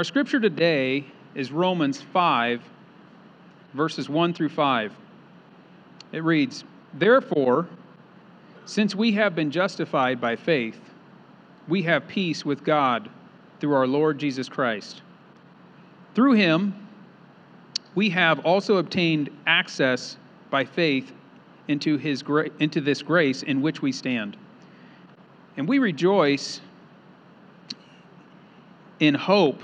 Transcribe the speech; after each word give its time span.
Our 0.00 0.04
scripture 0.04 0.40
today 0.40 1.04
is 1.34 1.52
Romans 1.52 2.00
5, 2.00 2.62
verses 3.74 4.08
1 4.08 4.32
through 4.32 4.48
5. 4.48 4.94
It 6.12 6.24
reads, 6.24 6.64
Therefore, 6.94 7.68
since 8.64 8.94
we 8.94 9.12
have 9.12 9.34
been 9.34 9.50
justified 9.50 10.18
by 10.18 10.36
faith, 10.36 10.80
we 11.68 11.82
have 11.82 12.08
peace 12.08 12.46
with 12.46 12.64
God 12.64 13.10
through 13.60 13.74
our 13.74 13.86
Lord 13.86 14.18
Jesus 14.18 14.48
Christ. 14.48 15.02
Through 16.14 16.32
him, 16.32 16.88
we 17.94 18.08
have 18.08 18.40
also 18.46 18.78
obtained 18.78 19.28
access 19.46 20.16
by 20.48 20.64
faith 20.64 21.12
into, 21.68 21.98
his 21.98 22.22
gra- 22.22 22.48
into 22.58 22.80
this 22.80 23.02
grace 23.02 23.42
in 23.42 23.60
which 23.60 23.82
we 23.82 23.92
stand. 23.92 24.38
And 25.58 25.68
we 25.68 25.78
rejoice 25.78 26.62
in 28.98 29.14
hope 29.14 29.62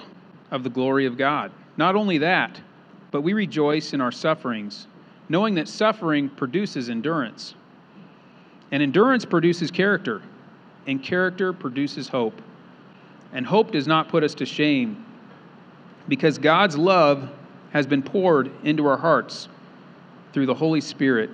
of 0.51 0.63
the 0.63 0.71
glory 0.71 1.07
of 1.07 1.17
God. 1.17 1.53
Not 1.77 1.97
only 1.97 2.19
that, 2.19 2.61
but 3.11 3.23
we 3.23 3.33
rejoice 3.33 3.93
in 3.93 4.01
our 4.01 4.13
sufferings, 4.13 4.87
knowing 5.29 5.55
that 5.55 5.69
suffering 5.69 6.29
produces 6.29 6.89
endurance. 6.89 7.55
And 8.73 8.83
endurance 8.83 9.25
produces 9.25 9.71
character, 9.71 10.23
and 10.87 11.03
character 11.03 11.53
produces 11.53 12.09
hope. 12.09 12.41
And 13.33 13.47
hope 13.47 13.73
does 13.73 13.87
not 13.87 14.09
put 14.09 14.23
us 14.23 14.35
to 14.35 14.47
shame, 14.47 15.05
because 16.09 16.39
God's 16.39 16.77
love 16.77 17.29
has 17.73 17.87
been 17.87 18.03
poured 18.03 18.51
into 18.65 18.87
our 18.87 18.97
hearts 18.97 19.49
through 20.33 20.47
the 20.47 20.55
Holy 20.55 20.81
Spirit 20.81 21.31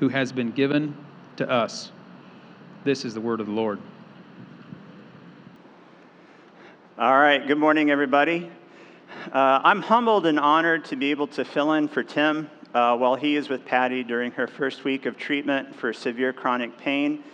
who 0.00 0.08
has 0.08 0.32
been 0.32 0.50
given 0.50 0.96
to 1.36 1.48
us. 1.50 1.90
This 2.84 3.04
is 3.04 3.14
the 3.14 3.20
word 3.20 3.40
of 3.40 3.46
the 3.46 3.52
Lord. 3.52 3.78
All 7.02 7.18
right, 7.18 7.44
good 7.44 7.58
morning, 7.58 7.90
everybody. 7.90 8.48
Uh, 9.32 9.60
I'm 9.64 9.82
humbled 9.82 10.24
and 10.24 10.38
honored 10.38 10.84
to 10.84 10.94
be 10.94 11.10
able 11.10 11.26
to 11.26 11.44
fill 11.44 11.72
in 11.72 11.88
for 11.88 12.04
Tim 12.04 12.48
uh, 12.74 12.96
while 12.96 13.16
he 13.16 13.34
is 13.34 13.48
with 13.48 13.64
Patty 13.64 14.04
during 14.04 14.30
her 14.30 14.46
first 14.46 14.84
week 14.84 15.04
of 15.04 15.16
treatment 15.16 15.74
for 15.74 15.92
severe 15.92 16.32
chronic 16.32 16.78
pain. 16.78 17.24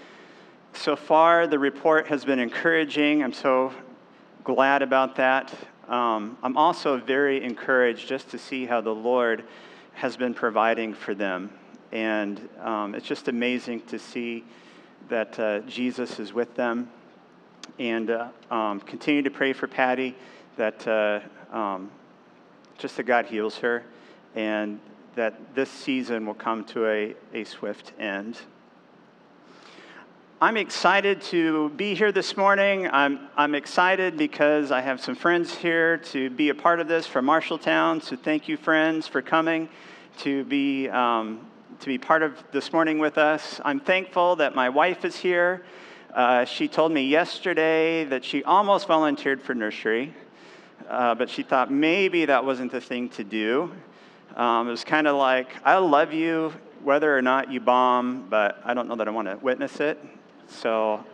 So 0.73 0.97
far, 0.97 1.47
the 1.47 1.59
report 1.59 2.07
has 2.07 2.25
been 2.25 2.39
encouraging. 2.39 3.23
I'm 3.23 3.35
so 3.35 3.75
glad 4.43 4.81
about 4.81 5.17
that. 5.17 5.53
Um, 5.87 6.39
I'm 6.43 6.57
also 6.57 6.97
very 6.97 7.45
encouraged 7.45 8.09
just 8.09 8.31
to 8.31 8.39
see 8.39 8.65
how 8.65 8.81
the 8.81 8.95
Lord 8.95 9.45
has 9.93 10.17
been 10.17 10.33
providing 10.33 10.95
for 10.95 11.15
them. 11.15 11.53
And 11.93 12.49
um, 12.63 12.95
it's 12.95 13.05
just 13.07 13.29
amazing 13.29 13.83
to 13.89 13.99
see 13.99 14.47
that 15.11 15.39
uh, 15.39 15.61
Jesus 15.61 16.19
is 16.19 16.33
with 16.33 16.55
them 16.55 16.91
and 17.79 18.11
uh, 18.11 18.29
um, 18.51 18.81
continue 18.81 19.23
to 19.23 19.31
pray 19.31 19.53
for 19.53 19.67
Patty 19.67 20.17
that 20.57 20.87
uh, 20.87 21.21
um, 21.57 21.91
just 22.79 22.97
that 22.97 23.05
God 23.05 23.27
heals 23.27 23.59
her 23.59 23.85
and 24.35 24.81
that 25.15 25.55
this 25.55 25.71
season 25.71 26.27
will 26.27 26.35
come 26.35 26.65
to 26.65 26.87
a, 26.87 27.15
a 27.35 27.45
swift 27.45 27.93
end. 27.99 28.39
I'm 30.41 30.57
excited 30.57 31.21
to 31.23 31.71
be 31.71 31.97
here 31.97 32.13
this 32.13 32.37
morning. 32.37 32.89
I'm, 32.89 33.29
I'm 33.37 33.57
excited 33.57 34.17
because 34.17 34.71
I 34.71 34.81
have 34.81 35.01
some 35.01 35.17
friends 35.17 35.53
here 35.53 35.97
to 35.99 36.31
be 36.31 36.51
a 36.51 36.55
part 36.55 36.79
of 36.79 36.87
this 36.87 37.09
from 37.09 37.27
Marshalltown. 37.27 38.01
So 38.01 38.15
thank 38.15 38.47
you, 38.47 38.57
friends, 38.57 39.09
for 39.09 39.21
coming 39.21 39.69
to 40.19 40.45
be, 40.45 40.89
um, 40.91 41.45
to 41.81 41.87
be 41.87 41.99
part 41.99 42.23
of 42.23 42.41
this 42.53 42.73
morning 42.73 43.01
with 43.01 43.19
us. 43.19 43.61
I'm 43.65 43.81
thankful 43.81 44.37
that 44.37 44.55
my 44.55 44.69
wife 44.69 45.05
is 45.05 45.17
here. 45.17 45.65
Uh, 46.15 46.45
she 46.45 46.69
told 46.69 46.91
me 46.91 47.03
yesterday 47.03 48.05
that 48.05 48.25
she 48.25 48.43
almost 48.45 48.87
volunteered 48.87 49.43
for 49.43 49.55
nursery, 49.55 50.15
uh, 50.89 51.15
but 51.15 51.29
she 51.29 51.43
thought 51.43 51.71
maybe 51.71 52.25
that 52.25 52.45
wasn't 52.45 52.73
the 52.73 52.81
thing 52.81 53.09
to 53.11 53.23
do. 53.23 53.71
Um, 54.35 54.69
it 54.69 54.71
was 54.71 54.85
kind 54.85 55.07
of 55.07 55.17
like, 55.17 55.55
I 55.65 55.77
love 55.77 56.13
you 56.13 56.55
whether 56.83 57.17
or 57.17 57.21
not 57.21 57.53
you 57.53 57.61
bomb, 57.61 58.27
but 58.31 58.61
I 58.65 58.73
don't 58.73 58.89
know 58.89 58.97
that 58.97 59.09
I 59.09 59.11
want 59.11 59.29
to 59.29 59.37
witness 59.37 59.81
it. 59.81 60.03
So, 60.47 61.05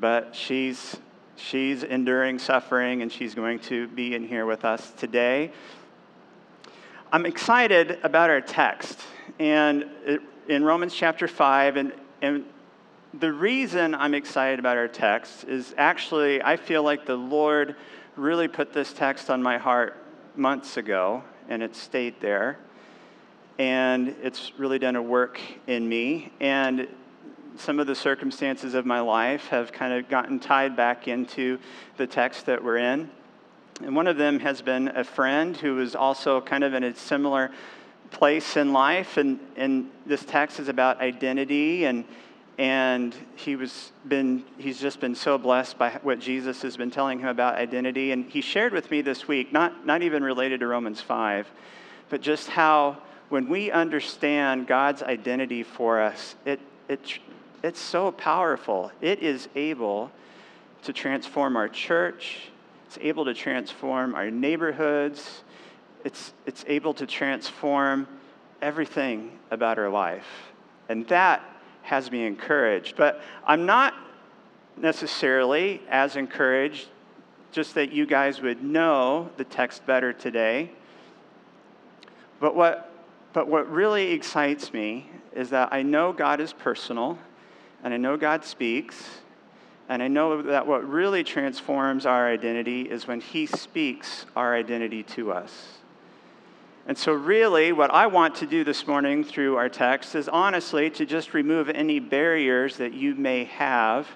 but 0.00 0.34
she's, 0.34 0.96
she's 1.36 1.82
enduring 1.82 2.38
suffering 2.38 3.02
and 3.02 3.12
she's 3.12 3.34
going 3.34 3.58
to 3.60 3.88
be 3.88 4.14
in 4.14 4.26
here 4.26 4.46
with 4.46 4.64
us 4.64 4.92
today. 4.92 5.52
I'm 7.12 7.26
excited 7.26 7.98
about 8.02 8.30
our 8.30 8.40
text 8.40 9.00
and 9.38 9.84
it, 10.04 10.22
in 10.48 10.64
Romans 10.64 10.94
chapter 10.94 11.26
5, 11.26 11.76
and, 11.76 11.92
and 12.22 12.44
the 13.20 13.32
reason 13.32 13.94
I'm 13.94 14.14
excited 14.14 14.58
about 14.58 14.76
our 14.76 14.88
text 14.88 15.44
is 15.44 15.74
actually, 15.78 16.42
I 16.42 16.56
feel 16.56 16.82
like 16.82 17.06
the 17.06 17.16
Lord 17.16 17.76
really 18.16 18.48
put 18.48 18.72
this 18.72 18.92
text 18.92 19.30
on 19.30 19.42
my 19.42 19.58
heart 19.58 19.96
months 20.36 20.76
ago, 20.76 21.22
and 21.48 21.62
it 21.62 21.76
stayed 21.76 22.20
there. 22.20 22.58
And 23.58 24.16
it's 24.22 24.52
really 24.58 24.80
done 24.80 24.96
a 24.96 25.02
work 25.02 25.40
in 25.66 25.88
me. 25.88 26.32
And 26.40 26.88
some 27.56 27.78
of 27.78 27.86
the 27.86 27.94
circumstances 27.94 28.74
of 28.74 28.84
my 28.84 29.00
life 29.00 29.46
have 29.48 29.70
kind 29.70 29.92
of 29.92 30.08
gotten 30.08 30.40
tied 30.40 30.74
back 30.74 31.06
into 31.06 31.58
the 31.96 32.06
text 32.06 32.46
that 32.46 32.64
we're 32.64 32.78
in. 32.78 33.08
And 33.80 33.94
one 33.94 34.08
of 34.08 34.16
them 34.16 34.40
has 34.40 34.60
been 34.60 34.88
a 34.88 35.04
friend 35.04 35.56
who 35.56 35.80
is 35.80 35.94
also 35.94 36.40
kind 36.40 36.64
of 36.64 36.74
in 36.74 36.82
a 36.82 36.94
similar 36.96 37.52
place 38.10 38.56
in 38.56 38.72
life. 38.72 39.18
And, 39.18 39.38
and 39.54 39.90
this 40.04 40.24
text 40.24 40.58
is 40.58 40.68
about 40.68 41.00
identity 41.00 41.84
and 41.84 42.04
and 42.58 43.14
he 43.36 43.56
was 43.56 43.92
been 44.06 44.44
he's 44.58 44.78
just 44.78 45.00
been 45.00 45.14
so 45.14 45.36
blessed 45.36 45.76
by 45.76 45.90
what 46.02 46.20
jesus 46.20 46.62
has 46.62 46.76
been 46.76 46.90
telling 46.90 47.18
him 47.18 47.28
about 47.28 47.56
identity. 47.56 48.12
And 48.12 48.26
he 48.26 48.40
shared 48.40 48.72
with 48.72 48.90
me 48.90 49.00
this 49.00 49.26
week 49.26 49.52
not, 49.52 49.84
not 49.84 50.02
even 50.02 50.22
related 50.22 50.60
to 50.60 50.66
romans 50.66 51.00
5 51.00 51.50
but 52.10 52.20
just 52.20 52.48
how 52.48 52.98
when 53.28 53.48
we 53.48 53.70
understand 53.70 54.66
god's 54.66 55.02
identity 55.02 55.62
for 55.62 56.00
us 56.00 56.36
it, 56.44 56.60
it, 56.88 57.18
it's 57.64 57.80
so 57.80 58.12
powerful. 58.12 58.92
It 59.00 59.20
is 59.20 59.48
able 59.54 60.10
to 60.82 60.92
transform 60.92 61.56
our 61.56 61.66
church. 61.66 62.50
It's 62.86 62.98
able 63.00 63.24
to 63.24 63.32
transform 63.32 64.14
our 64.14 64.30
neighborhoods. 64.30 65.42
It's, 66.04 66.34
it's 66.44 66.62
able 66.68 66.92
to 66.92 67.06
transform 67.06 68.06
everything 68.60 69.38
about 69.50 69.78
our 69.78 69.88
life. 69.88 70.26
And 70.90 71.08
that 71.08 71.42
has 71.84 72.10
me 72.10 72.26
encouraged. 72.26 72.96
But 72.96 73.20
I'm 73.46 73.66
not 73.66 73.94
necessarily 74.76 75.80
as 75.88 76.16
encouraged, 76.16 76.88
just 77.52 77.74
that 77.74 77.92
you 77.92 78.06
guys 78.06 78.40
would 78.40 78.64
know 78.64 79.30
the 79.36 79.44
text 79.44 79.86
better 79.86 80.12
today. 80.12 80.70
But 82.40 82.56
what, 82.56 82.90
but 83.32 83.48
what 83.48 83.70
really 83.70 84.12
excites 84.12 84.72
me 84.72 85.08
is 85.34 85.50
that 85.50 85.72
I 85.72 85.82
know 85.82 86.12
God 86.12 86.40
is 86.40 86.52
personal, 86.52 87.18
and 87.82 87.94
I 87.94 87.96
know 87.96 88.16
God 88.16 88.44
speaks, 88.44 89.20
and 89.88 90.02
I 90.02 90.08
know 90.08 90.42
that 90.42 90.66
what 90.66 90.88
really 90.88 91.22
transforms 91.22 92.06
our 92.06 92.28
identity 92.28 92.82
is 92.82 93.06
when 93.06 93.20
He 93.20 93.46
speaks 93.46 94.24
our 94.34 94.54
identity 94.54 95.02
to 95.02 95.32
us. 95.32 95.78
And 96.86 96.98
so, 96.98 97.12
really, 97.14 97.72
what 97.72 97.90
I 97.90 98.06
want 98.06 98.34
to 98.36 98.46
do 98.46 98.62
this 98.62 98.86
morning 98.86 99.24
through 99.24 99.56
our 99.56 99.70
text 99.70 100.14
is 100.14 100.28
honestly 100.28 100.90
to 100.90 101.06
just 101.06 101.32
remove 101.32 101.70
any 101.70 101.98
barriers 101.98 102.76
that 102.76 102.92
you 102.92 103.14
may 103.14 103.44
have 103.44 104.06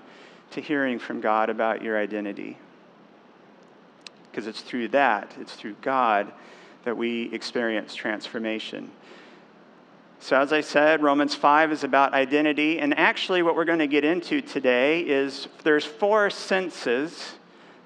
to 0.50 0.60
hearing 0.60 0.98
from 0.98 1.22
God 1.22 1.48
about 1.48 1.82
your 1.82 1.98
identity. 1.98 2.58
Because 4.30 4.46
it's 4.46 4.60
through 4.60 4.88
that, 4.88 5.32
it's 5.40 5.54
through 5.54 5.76
God 5.80 6.30
that 6.84 6.94
we 6.94 7.32
experience 7.32 7.94
transformation. 7.94 8.90
So, 10.20 10.38
as 10.38 10.52
I 10.52 10.60
said, 10.60 11.02
Romans 11.02 11.34
5 11.34 11.72
is 11.72 11.84
about 11.84 12.12
identity. 12.12 12.80
And 12.80 12.98
actually, 12.98 13.40
what 13.40 13.56
we're 13.56 13.64
going 13.64 13.78
to 13.78 13.86
get 13.86 14.04
into 14.04 14.42
today 14.42 15.00
is 15.00 15.48
there's 15.64 15.86
four 15.86 16.28
senses 16.28 17.37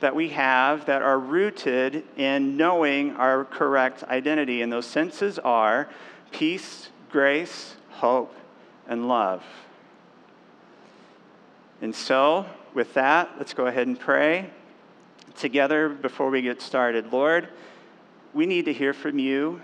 that 0.02 0.14
we 0.14 0.28
have 0.30 0.86
that 0.86 1.00
are 1.00 1.18
rooted 1.18 2.04
in 2.16 2.56
knowing 2.56 3.12
our 3.12 3.44
correct 3.44 4.04
identity. 4.04 4.60
And 4.60 4.70
those 4.70 4.86
senses 4.86 5.38
are 5.38 5.88
peace, 6.32 6.90
grace, 7.10 7.76
hope, 7.90 8.34
and 8.86 9.08
love. 9.08 9.42
And 11.80 11.94
so, 11.94 12.46
with 12.74 12.94
that, 12.94 13.30
let's 13.38 13.54
go 13.54 13.66
ahead 13.66 13.86
and 13.86 13.98
pray 13.98 14.50
together 15.36 15.88
before 15.88 16.30
we 16.30 16.42
get 16.42 16.60
started. 16.60 17.12
Lord, 17.12 17.48
we 18.34 18.44
need 18.44 18.64
to 18.64 18.72
hear 18.72 18.92
from 18.92 19.18
you 19.18 19.60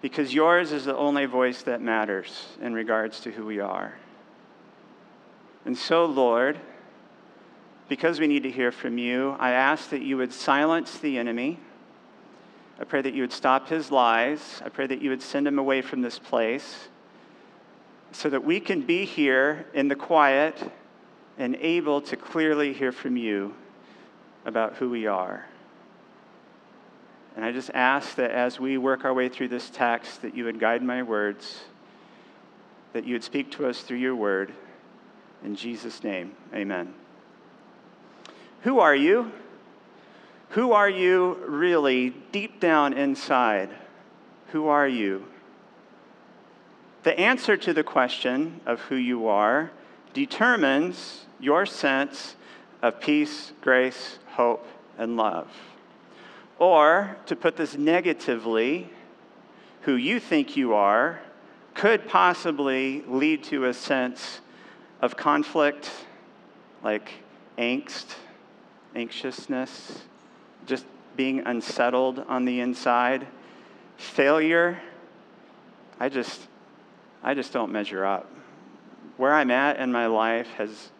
because 0.00 0.32
yours 0.32 0.72
is 0.72 0.84
the 0.84 0.96
only 0.96 1.26
voice 1.26 1.62
that 1.62 1.80
matters 1.80 2.46
in 2.60 2.72
regards 2.72 3.20
to 3.20 3.32
who 3.32 3.46
we 3.46 3.58
are. 3.58 3.94
And 5.64 5.76
so, 5.76 6.04
Lord, 6.04 6.58
because 7.92 8.18
we 8.18 8.26
need 8.26 8.44
to 8.44 8.50
hear 8.50 8.72
from 8.72 8.96
you, 8.96 9.36
I 9.38 9.50
ask 9.50 9.90
that 9.90 10.00
you 10.00 10.16
would 10.16 10.32
silence 10.32 10.96
the 11.00 11.18
enemy. 11.18 11.60
I 12.80 12.84
pray 12.84 13.02
that 13.02 13.12
you 13.12 13.20
would 13.22 13.34
stop 13.34 13.68
his 13.68 13.90
lies. 13.90 14.62
I 14.64 14.70
pray 14.70 14.86
that 14.86 15.02
you 15.02 15.10
would 15.10 15.20
send 15.20 15.46
him 15.46 15.58
away 15.58 15.82
from 15.82 16.00
this 16.00 16.18
place 16.18 16.88
so 18.10 18.30
that 18.30 18.44
we 18.44 18.60
can 18.60 18.80
be 18.80 19.04
here 19.04 19.66
in 19.74 19.88
the 19.88 19.94
quiet 19.94 20.56
and 21.36 21.54
able 21.56 22.00
to 22.00 22.16
clearly 22.16 22.72
hear 22.72 22.92
from 22.92 23.18
you 23.18 23.54
about 24.46 24.76
who 24.76 24.88
we 24.88 25.06
are. 25.06 25.44
And 27.36 27.44
I 27.44 27.52
just 27.52 27.72
ask 27.74 28.14
that 28.14 28.30
as 28.30 28.58
we 28.58 28.78
work 28.78 29.04
our 29.04 29.12
way 29.12 29.28
through 29.28 29.48
this 29.48 29.68
text, 29.68 30.22
that 30.22 30.34
you 30.34 30.46
would 30.46 30.58
guide 30.58 30.82
my 30.82 31.02
words, 31.02 31.60
that 32.94 33.04
you 33.04 33.12
would 33.12 33.24
speak 33.24 33.50
to 33.52 33.66
us 33.66 33.82
through 33.82 33.98
your 33.98 34.16
word. 34.16 34.50
In 35.44 35.54
Jesus' 35.54 36.02
name, 36.02 36.32
amen. 36.54 36.94
Who 38.62 38.78
are 38.78 38.94
you? 38.94 39.32
Who 40.50 40.72
are 40.72 40.88
you 40.88 41.38
really 41.46 42.10
deep 42.30 42.60
down 42.60 42.92
inside? 42.92 43.70
Who 44.48 44.68
are 44.68 44.86
you? 44.86 45.26
The 47.02 47.18
answer 47.18 47.56
to 47.56 47.72
the 47.72 47.82
question 47.82 48.60
of 48.64 48.80
who 48.82 48.94
you 48.94 49.26
are 49.26 49.72
determines 50.12 51.26
your 51.40 51.66
sense 51.66 52.36
of 52.82 53.00
peace, 53.00 53.52
grace, 53.60 54.18
hope, 54.34 54.66
and 54.96 55.16
love. 55.16 55.48
Or, 56.58 57.16
to 57.26 57.34
put 57.34 57.56
this 57.56 57.76
negatively, 57.76 58.90
who 59.80 59.96
you 59.96 60.20
think 60.20 60.56
you 60.56 60.74
are 60.74 61.20
could 61.74 62.06
possibly 62.06 63.02
lead 63.08 63.42
to 63.44 63.64
a 63.64 63.74
sense 63.74 64.40
of 65.00 65.16
conflict, 65.16 65.90
like 66.84 67.10
angst, 67.58 68.14
anxiousness, 68.94 70.02
just 70.66 70.84
being 71.16 71.40
unsettled 71.40 72.20
on 72.20 72.44
the 72.44 72.60
inside, 72.60 73.26
failure. 73.96 74.80
I 76.00 76.08
just, 76.08 76.40
I 77.22 77.34
just 77.34 77.52
don't 77.52 77.72
measure 77.72 78.04
up. 78.04 78.30
Where 79.16 79.32
I'm 79.32 79.50
at 79.50 79.78
in 79.78 79.92
my 79.92 80.06
life 80.06 80.48
has, 80.56 80.90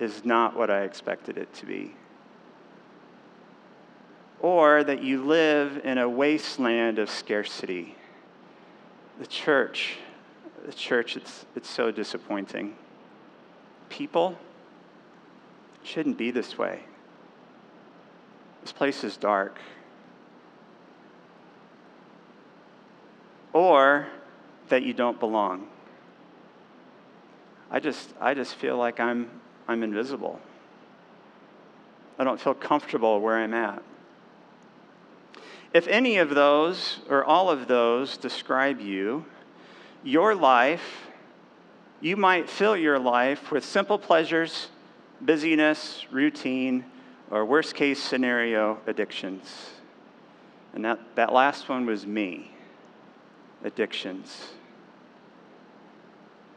is 0.00 0.24
not 0.24 0.56
what 0.56 0.70
I 0.70 0.82
expected 0.82 1.38
it 1.38 1.52
to 1.54 1.66
be. 1.66 1.94
Or 4.40 4.82
that 4.82 5.02
you 5.02 5.24
live 5.24 5.80
in 5.84 5.98
a 5.98 6.08
wasteland 6.08 6.98
of 6.98 7.08
scarcity. 7.08 7.96
The 9.20 9.26
church, 9.26 9.98
the 10.66 10.72
church, 10.72 11.16
it's, 11.16 11.46
it's 11.54 11.70
so 11.70 11.92
disappointing. 11.92 12.74
People 13.88 14.36
shouldn't 15.84 16.18
be 16.18 16.30
this 16.30 16.58
way. 16.58 16.80
This 18.62 18.72
place 18.72 19.04
is 19.04 19.16
dark. 19.16 19.58
Or 23.52 24.06
that 24.68 24.82
you 24.82 24.94
don't 24.94 25.20
belong. 25.20 25.68
I 27.70 27.80
just, 27.80 28.14
I 28.20 28.34
just 28.34 28.54
feel 28.54 28.76
like 28.76 29.00
I'm, 29.00 29.30
I'm 29.68 29.82
invisible. 29.82 30.40
I 32.18 32.24
don't 32.24 32.40
feel 32.40 32.54
comfortable 32.54 33.20
where 33.20 33.36
I'm 33.36 33.54
at. 33.54 33.82
If 35.74 35.88
any 35.88 36.18
of 36.18 36.30
those 36.30 37.00
or 37.08 37.24
all 37.24 37.50
of 37.50 37.66
those 37.66 38.16
describe 38.16 38.80
you, 38.80 39.24
your 40.04 40.34
life, 40.34 41.08
you 42.00 42.16
might 42.16 42.50
fill 42.50 42.76
your 42.76 42.98
life 42.98 43.50
with 43.50 43.64
simple 43.64 43.98
pleasures, 43.98 44.68
busyness, 45.20 46.04
routine, 46.10 46.84
or 47.32 47.46
worst 47.46 47.74
case 47.74 48.00
scenario, 48.00 48.78
addictions. 48.86 49.70
And 50.74 50.84
that, 50.84 51.00
that 51.16 51.32
last 51.32 51.68
one 51.68 51.86
was 51.86 52.06
me 52.06 52.50
addictions. 53.64 54.50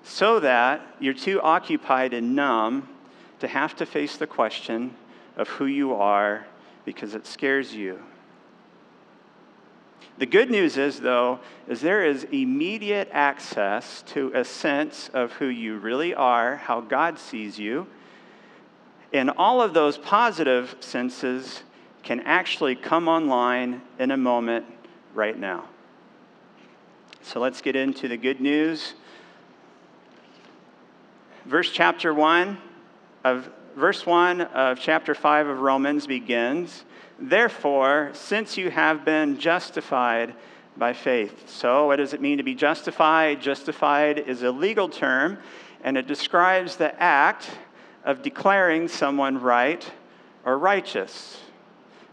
So 0.04 0.42
that 0.42 0.86
you're 1.00 1.13
too 1.13 1.42
occupied 1.42 2.13
and 2.13 2.36
numb 2.36 2.89
to 3.39 3.48
have 3.48 3.75
to 3.77 3.86
face 3.86 4.18
the 4.18 4.27
question 4.27 4.94
of 5.38 5.48
who 5.48 5.66
you 5.66 5.94
are 5.95 6.45
because 6.83 7.16
it 7.16 7.25
scares 7.25 7.74
you. 7.74 8.00
The 10.18 10.25
good 10.25 10.51
news 10.51 10.78
is, 10.78 11.00
though, 11.00 11.39
is 11.68 11.81
there 11.81 12.06
is 12.06 12.25
immediate 12.31 13.10
access 13.12 14.01
to 14.07 14.31
a 14.33 14.44
sense 14.44 15.10
of 15.13 15.31
who 15.33 15.48
you 15.48 15.78
really 15.78 16.13
are, 16.13 16.57
how 16.57 16.81
God 16.81 17.18
sees 17.18 17.57
you. 17.57 17.88
And 19.16 19.30
all 19.38 19.62
of 19.62 19.74
those 19.74 19.98
positive 19.98 20.76
senses 20.82 21.64
can 22.04 22.20
actually 22.26 22.76
come 22.76 23.08
online 23.08 23.82
in 23.98 24.12
a 24.12 24.18
moment 24.18 24.66
right 25.14 25.40
now. 25.40 25.64
So 27.22 27.40
let's 27.40 27.62
get 27.62 27.78
into 27.78 28.10
the 28.10 28.18
good 28.18 28.42
news. 28.42 28.94
Verse 31.46 31.72
chapter 31.72 32.14
1 32.14 32.58
of 33.24 33.50
verse 33.78 34.06
1 34.06 34.42
of 34.42 34.82
chapter 34.82 35.16
5 35.16 35.48
of 35.48 35.62
Romans 35.62 36.08
begins, 36.08 36.84
"Therefore, 37.18 38.10
since 38.12 38.58
you 38.58 38.70
have 38.70 39.06
been 39.06 39.40
justified 39.40 40.34
by 40.76 40.92
faith." 40.92 41.48
So, 41.48 41.88
what 41.88 41.96
does 41.96 42.14
it 42.14 42.20
mean 42.20 42.38
to 42.38 42.44
be 42.44 42.54
justified? 42.54 43.42
Justified 43.42 44.20
is 44.20 44.44
a 44.44 44.52
legal 44.52 44.90
term, 44.90 45.38
and 45.86 45.98
it 45.98 46.06
describes 46.06 46.76
the 46.76 47.02
act 47.02 47.50
of 48.06 48.22
declaring 48.22 48.88
someone 48.88 49.42
right 49.42 49.92
or 50.46 50.57
righteous. 50.57 51.42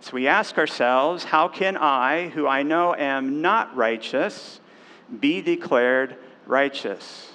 So 0.00 0.12
we 0.14 0.26
ask 0.26 0.58
ourselves, 0.58 1.22
how 1.22 1.46
can 1.46 1.76
I, 1.76 2.30
who 2.30 2.48
I 2.48 2.64
know 2.64 2.94
am 2.94 3.40
not 3.40 3.76
righteous, 3.76 4.58
be 5.20 5.40
declared 5.42 6.16
righteous. 6.46 7.30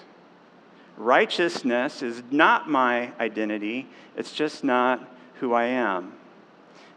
Righteousness 0.98 2.02
is 2.02 2.24
not 2.32 2.70
my 2.70 3.14
identity, 3.20 3.88
it's 4.16 4.32
just 4.32 4.64
not 4.64 5.08
who 5.36 5.54
I 5.54 5.66
am. 5.66 6.14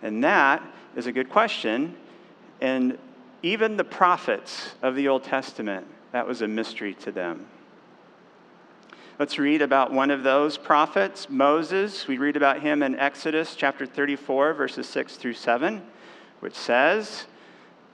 And 0.03 0.25
that 0.25 0.63
is 0.97 1.07
a 1.07 1.13
good 1.13 1.29
question. 1.29 1.95
And 2.61 2.99
even 3.43 3.77
the 3.77 3.85
prophets 3.85 4.71
of 4.83 4.97
the 4.97 5.09
Old 5.09 5.25
Testament, 5.25 5.87
that 6.13 6.27
was 6.27 6.43
a 6.43 6.49
mystery 6.49 6.95
to 6.95 7.13
them. 7.13 7.47
Let's 9.21 9.39
read 9.39 9.61
about 9.61 9.93
one 9.93 10.11
of 10.11 10.23
those 10.23 10.57
prophets, 10.57 11.29
Moses. 11.29 12.09
We 12.09 12.17
read 12.17 12.39
about 12.39 12.63
him 12.63 12.83
in 12.83 12.99
Exodus 12.99 13.55
chapter 13.55 13.85
34, 13.85 14.55
verses 14.55 14.89
6 14.89 15.17
through 15.17 15.35
7, 15.35 15.83
which 16.41 16.55
says, 16.55 17.27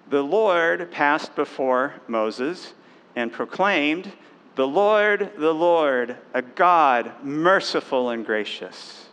The 0.08 0.23
Lord 0.23 0.88
passed 0.93 1.34
before 1.34 1.94
Moses 2.06 2.75
and 3.17 3.32
proclaimed, 3.32 4.12
The 4.55 4.69
Lord, 4.69 5.32
the 5.37 5.52
Lord, 5.52 6.17
a 6.32 6.43
God 6.43 7.11
merciful 7.25 8.11
and 8.11 8.25
gracious, 8.25 9.06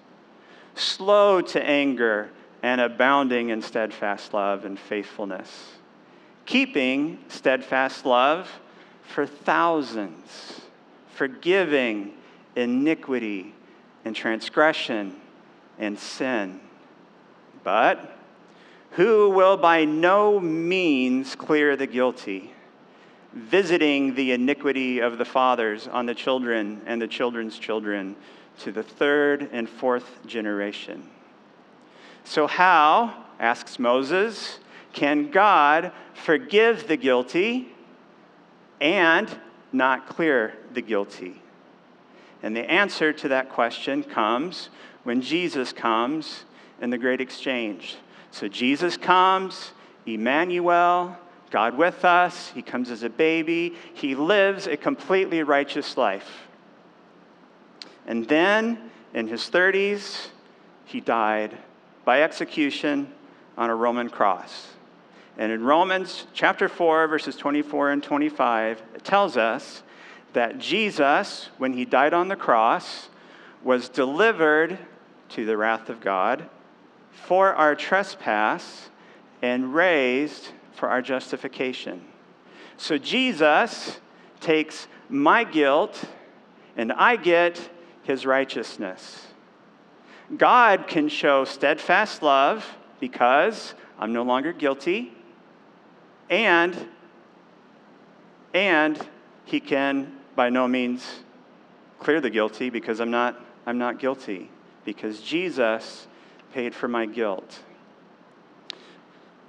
slow 0.75 1.41
to 1.41 1.67
anger 1.67 2.29
and 2.61 2.79
abounding 2.79 3.49
in 3.49 3.63
steadfast 3.63 4.35
love 4.35 4.65
and 4.65 4.77
faithfulness, 4.77 5.71
keeping 6.45 7.17
steadfast 7.27 8.05
love 8.05 8.47
for 9.01 9.25
thousands, 9.25 10.62
forgiving 11.13 12.13
iniquity 12.55 13.53
and 14.05 14.15
transgression 14.15 15.15
and 15.79 15.97
sin. 15.97 16.59
But 17.63 18.17
who 18.91 19.29
will 19.29 19.57
by 19.57 19.85
no 19.85 20.39
means 20.39 21.35
clear 21.35 21.75
the 21.75 21.87
guilty? 21.87 22.53
visiting 23.33 24.13
the 24.13 24.31
iniquity 24.31 24.99
of 24.99 25.17
the 25.17 25.25
fathers 25.25 25.87
on 25.87 26.05
the 26.05 26.13
children 26.13 26.81
and 26.85 27.01
the 27.01 27.07
children's 27.07 27.57
children 27.57 28.15
to 28.59 28.71
the 28.71 28.83
third 28.83 29.49
and 29.51 29.67
fourth 29.67 30.25
generation. 30.25 31.09
So, 32.23 32.47
how, 32.47 33.25
asks 33.39 33.79
Moses, 33.79 34.59
can 34.93 35.31
God 35.31 35.91
forgive 36.13 36.87
the 36.87 36.95
guilty 36.95 37.69
and 38.79 39.27
not 39.71 40.07
clear 40.07 40.53
the 40.73 40.81
guilty? 40.81 41.41
And 42.41 42.55
the 42.55 42.69
answer 42.69 43.13
to 43.13 43.27
that 43.29 43.49
question 43.49 44.03
comes 44.03 44.69
when 45.03 45.21
Jesus 45.21 45.71
comes 45.71 46.43
in 46.81 46.89
the 46.89 46.97
great 46.97 47.21
exchange. 47.21 47.97
So, 48.31 48.47
Jesus 48.47 48.97
comes, 48.97 49.71
Emmanuel, 50.05 51.17
God 51.51 51.77
with 51.77 52.03
us. 52.03 52.49
He 52.49 52.61
comes 52.61 52.89
as 52.89 53.03
a 53.03 53.09
baby. 53.09 53.75
He 53.93 54.15
lives 54.15 54.67
a 54.67 54.75
completely 54.75 55.43
righteous 55.43 55.97
life. 55.97 56.47
And 58.07 58.27
then, 58.27 58.89
in 59.13 59.27
his 59.27 59.49
30s, 59.49 60.27
he 60.85 60.99
died 60.99 61.57
by 62.05 62.23
execution 62.23 63.13
on 63.57 63.69
a 63.69 63.75
Roman 63.75 64.09
cross. 64.09 64.69
And 65.37 65.51
in 65.51 65.63
Romans 65.63 66.27
chapter 66.33 66.67
4, 66.67 67.07
verses 67.07 67.35
24 67.35 67.91
and 67.91 68.03
25, 68.03 68.81
it 68.95 69.03
tells 69.03 69.37
us 69.37 69.83
that 70.33 70.59
Jesus, 70.59 71.49
when 71.57 71.73
he 71.73 71.85
died 71.85 72.13
on 72.13 72.27
the 72.27 72.35
cross, 72.35 73.09
was 73.63 73.89
delivered 73.89 74.77
to 75.29 75.45
the 75.45 75.55
wrath 75.57 75.89
of 75.89 76.01
God 76.01 76.49
for 77.11 77.53
our 77.53 77.75
trespass 77.75 78.89
and 79.41 79.73
raised 79.73 80.49
for 80.73 80.89
our 80.89 81.01
justification. 81.01 82.01
So 82.77 82.97
Jesus 82.97 83.99
takes 84.39 84.87
my 85.09 85.43
guilt 85.43 86.03
and 86.75 86.91
I 86.91 87.15
get 87.15 87.69
his 88.03 88.25
righteousness. 88.25 89.27
God 90.35 90.87
can 90.87 91.09
show 91.09 91.45
steadfast 91.45 92.23
love 92.23 92.77
because 92.99 93.75
I'm 93.99 94.13
no 94.13 94.23
longer 94.23 94.53
guilty, 94.53 95.13
and 96.29 96.89
and 98.53 98.99
he 99.45 99.59
can 99.59 100.11
by 100.35 100.49
no 100.49 100.67
means 100.67 101.23
clear 101.99 102.19
the 102.19 102.29
guilty 102.29 102.69
because 102.69 102.99
I'm 102.99 103.11
not 103.11 103.39
I'm 103.65 103.77
not 103.77 103.99
guilty 103.99 104.49
because 104.83 105.21
Jesus 105.21 106.07
paid 106.53 106.75
for 106.75 106.87
my 106.87 107.05
guilt. 107.05 107.59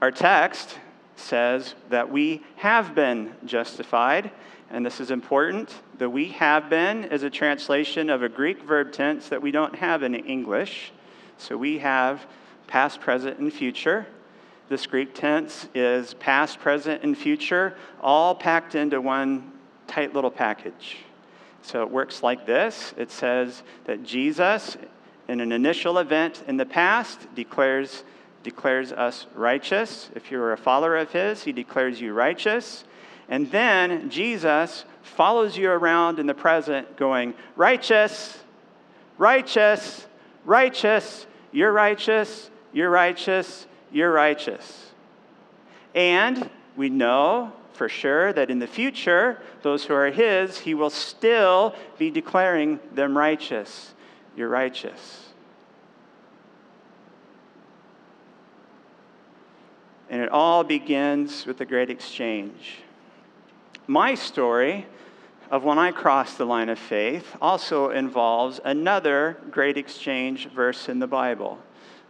Our 0.01 0.11
text 0.11 0.79
says 1.17 1.75
that 1.91 2.11
we 2.11 2.43
have 2.57 2.95
been 2.95 3.35
justified, 3.45 4.31
and 4.71 4.85
this 4.85 5.01
is 5.01 5.11
important. 5.11 5.75
The 5.99 6.09
we 6.09 6.29
have 6.29 6.71
been 6.71 7.05
is 7.05 7.23
a 7.23 7.31
translation 7.31 8.11
of 8.11 8.23
a 8.23 8.29
Greek 8.29 8.63
verb 8.63 8.93
tense 8.93 9.29
that 9.29 9.43
we 9.43 9.51
don't 9.51 9.75
have 9.77 10.03
in 10.03 10.15
English. 10.15 10.93
So 11.39 11.57
we 11.57 11.79
have 11.79 12.27
past, 12.67 13.01
present, 13.01 13.39
and 13.39 13.53
future. 13.53 14.07
This 14.69 14.87
Greek 14.87 15.15
tense 15.15 15.69
is 15.75 16.15
past, 16.15 16.59
present, 16.61 17.03
and 17.03 17.17
future, 17.17 17.77
all 18.01 18.35
packed 18.35 18.75
into 18.75 19.01
one 19.01 19.53
tight 19.87 20.15
little 20.15 20.31
package. 20.31 20.99
So 21.63 21.83
it 21.83 21.91
works 21.91 22.23
like 22.23 22.47
this 22.47 22.95
it 22.97 23.11
says 23.11 23.63
that 23.85 24.03
Jesus, 24.05 24.77
in 25.29 25.41
an 25.41 25.53
initial 25.53 25.99
event 25.99 26.45
in 26.47 26.57
the 26.57 26.67
past, 26.67 27.27
declares, 27.35 28.05
declares 28.43 28.93
us 28.93 29.27
righteous. 29.35 30.11
If 30.15 30.31
you're 30.31 30.53
a 30.53 30.59
follower 30.59 30.97
of 30.97 31.11
His, 31.11 31.43
He 31.45 31.53
declares 31.53 32.01
you 32.01 32.13
righteous. 32.13 32.85
And 33.29 33.51
then 33.51 34.11
Jesus 34.11 34.85
follows 35.03 35.57
you 35.57 35.71
around 35.71 36.19
in 36.19 36.27
the 36.27 36.35
present, 36.35 36.97
going, 36.97 37.33
Righteous, 37.57 38.39
righteous, 39.17 40.07
righteous, 40.45 41.27
you're 41.53 41.73
righteous, 41.73 42.51
you're 42.73 42.91
righteous, 42.91 43.67
you're 43.91 44.13
righteous. 44.13 44.91
And 45.95 46.51
we 46.77 46.91
know 46.91 47.53
for 47.75 47.89
sure 47.89 48.33
that 48.33 48.51
in 48.51 48.59
the 48.59 48.67
future, 48.67 49.41
those 49.63 49.85
who 49.85 49.95
are 49.95 50.11
His, 50.11 50.59
He 50.59 50.75
will 50.75 50.91
still 50.91 51.75
be 51.99 52.11
declaring 52.11 52.81
them 52.93 53.17
righteous. 53.17 53.95
You're 54.37 54.49
righteous. 54.49 55.29
And 60.09 60.23
it 60.23 60.29
all 60.29 60.63
begins 60.63 61.47
with 61.47 61.59
the 61.59 61.65
great 61.65 61.91
exchange. 61.91 62.79
My 63.87 64.15
story 64.15 64.87
of 65.51 65.65
when 65.65 65.79
I 65.79 65.91
crossed 65.91 66.39
the 66.39 66.45
line 66.45 66.69
of 66.69 66.79
faith 66.79 67.37
also 67.41 67.91
involves 67.91 68.61
another 68.65 69.37
great 69.51 69.77
exchange 69.77 70.49
verse 70.51 70.89
in 70.89 70.99
the 70.99 71.07
Bible. 71.07 71.59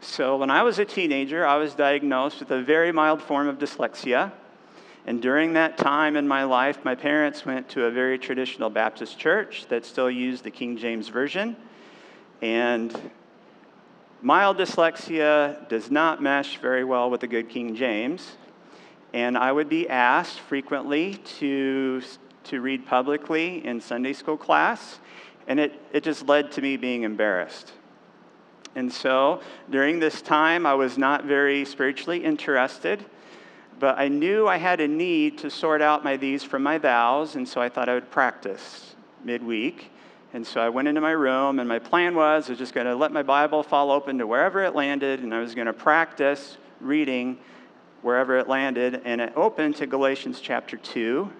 So, 0.00 0.36
when 0.36 0.50
I 0.50 0.62
was 0.62 0.78
a 0.78 0.84
teenager, 0.84 1.46
I 1.46 1.56
was 1.56 1.74
diagnosed 1.74 2.40
with 2.40 2.50
a 2.50 2.62
very 2.62 2.92
mild 2.92 3.22
form 3.22 3.48
of 3.48 3.58
dyslexia. 3.58 4.32
And 5.06 5.20
during 5.20 5.52
that 5.52 5.76
time 5.76 6.16
in 6.16 6.26
my 6.26 6.44
life, 6.44 6.84
my 6.84 6.94
parents 6.94 7.44
went 7.44 7.68
to 7.70 7.84
a 7.84 7.90
very 7.90 8.18
traditional 8.18 8.70
Baptist 8.70 9.18
church 9.18 9.66
that 9.68 9.84
still 9.84 10.10
used 10.10 10.44
the 10.44 10.50
King 10.50 10.78
James 10.78 11.08
Version. 11.08 11.56
And 12.40 13.10
mild 14.22 14.56
dyslexia 14.56 15.68
does 15.68 15.90
not 15.90 16.22
mesh 16.22 16.58
very 16.58 16.84
well 16.84 17.10
with 17.10 17.20
the 17.20 17.26
good 17.26 17.50
King 17.50 17.74
James. 17.74 18.36
And 19.12 19.36
I 19.36 19.52
would 19.52 19.68
be 19.68 19.88
asked 19.88 20.40
frequently 20.40 21.16
to, 21.38 22.02
to 22.44 22.60
read 22.62 22.86
publicly 22.86 23.64
in 23.64 23.82
Sunday 23.82 24.14
school 24.14 24.38
class. 24.38 25.00
And 25.46 25.60
it, 25.60 25.80
it 25.92 26.02
just 26.02 26.26
led 26.26 26.50
to 26.52 26.62
me 26.62 26.78
being 26.78 27.02
embarrassed. 27.02 27.72
And 28.74 28.92
so 28.92 29.40
during 29.70 30.00
this 30.00 30.22
time, 30.22 30.66
I 30.66 30.74
was 30.74 30.98
not 30.98 31.26
very 31.26 31.64
spiritually 31.64 32.24
interested, 32.24 33.04
but 33.78 33.98
I 33.98 34.08
knew 34.08 34.46
I 34.46 34.56
had 34.56 34.80
a 34.80 34.88
need 34.88 35.38
to 35.38 35.50
sort 35.50 35.82
out 35.82 36.04
my 36.04 36.16
these 36.16 36.42
from 36.42 36.62
my 36.62 36.78
thous, 36.78 37.34
and 37.34 37.48
so 37.48 37.60
I 37.60 37.68
thought 37.68 37.88
I 37.88 37.94
would 37.94 38.10
practice 38.10 38.94
midweek. 39.24 39.90
And 40.32 40.44
so 40.44 40.60
I 40.60 40.68
went 40.68 40.88
into 40.88 41.00
my 41.00 41.12
room, 41.12 41.60
and 41.60 41.68
my 41.68 41.78
plan 41.78 42.14
was 42.14 42.48
I 42.48 42.52
was 42.52 42.58
just 42.58 42.74
going 42.74 42.86
to 42.86 42.96
let 42.96 43.12
my 43.12 43.22
Bible 43.22 43.62
fall 43.62 43.92
open 43.92 44.18
to 44.18 44.26
wherever 44.26 44.64
it 44.64 44.74
landed, 44.74 45.20
and 45.20 45.32
I 45.32 45.40
was 45.40 45.54
going 45.54 45.66
to 45.68 45.72
practice 45.72 46.56
reading 46.80 47.38
wherever 48.02 48.38
it 48.38 48.48
landed. 48.48 49.00
And 49.04 49.20
it 49.20 49.32
opened 49.36 49.76
to 49.76 49.86
Galatians 49.86 50.40
chapter 50.40 50.76
2. 50.76 51.30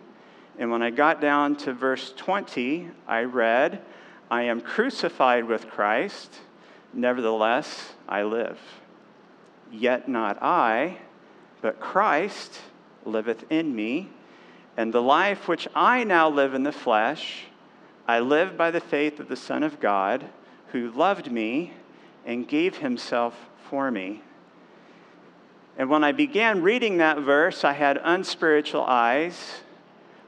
And 0.58 0.70
when 0.70 0.82
I 0.82 0.90
got 0.90 1.20
down 1.20 1.56
to 1.56 1.72
verse 1.72 2.12
20, 2.16 2.88
I 3.08 3.22
read, 3.22 3.82
I 4.30 4.42
am 4.42 4.60
crucified 4.60 5.44
with 5.44 5.68
Christ. 5.68 6.32
Nevertheless, 6.92 7.94
I 8.08 8.22
live. 8.22 8.58
Yet 9.72 10.08
not 10.08 10.40
I, 10.40 10.98
but 11.64 11.80
Christ 11.80 12.60
liveth 13.06 13.50
in 13.50 13.74
me. 13.74 14.10
And 14.76 14.92
the 14.92 15.00
life 15.00 15.48
which 15.48 15.66
I 15.74 16.04
now 16.04 16.28
live 16.28 16.52
in 16.52 16.62
the 16.62 16.72
flesh, 16.72 17.44
I 18.06 18.20
live 18.20 18.58
by 18.58 18.70
the 18.70 18.82
faith 18.82 19.18
of 19.18 19.28
the 19.28 19.36
Son 19.36 19.62
of 19.62 19.80
God, 19.80 20.26
who 20.72 20.90
loved 20.90 21.32
me 21.32 21.72
and 22.26 22.46
gave 22.46 22.76
himself 22.76 23.34
for 23.70 23.90
me. 23.90 24.20
And 25.78 25.88
when 25.88 26.04
I 26.04 26.12
began 26.12 26.60
reading 26.60 26.98
that 26.98 27.20
verse, 27.20 27.64
I 27.64 27.72
had 27.72 27.98
unspiritual 28.04 28.84
eyes. 28.84 29.62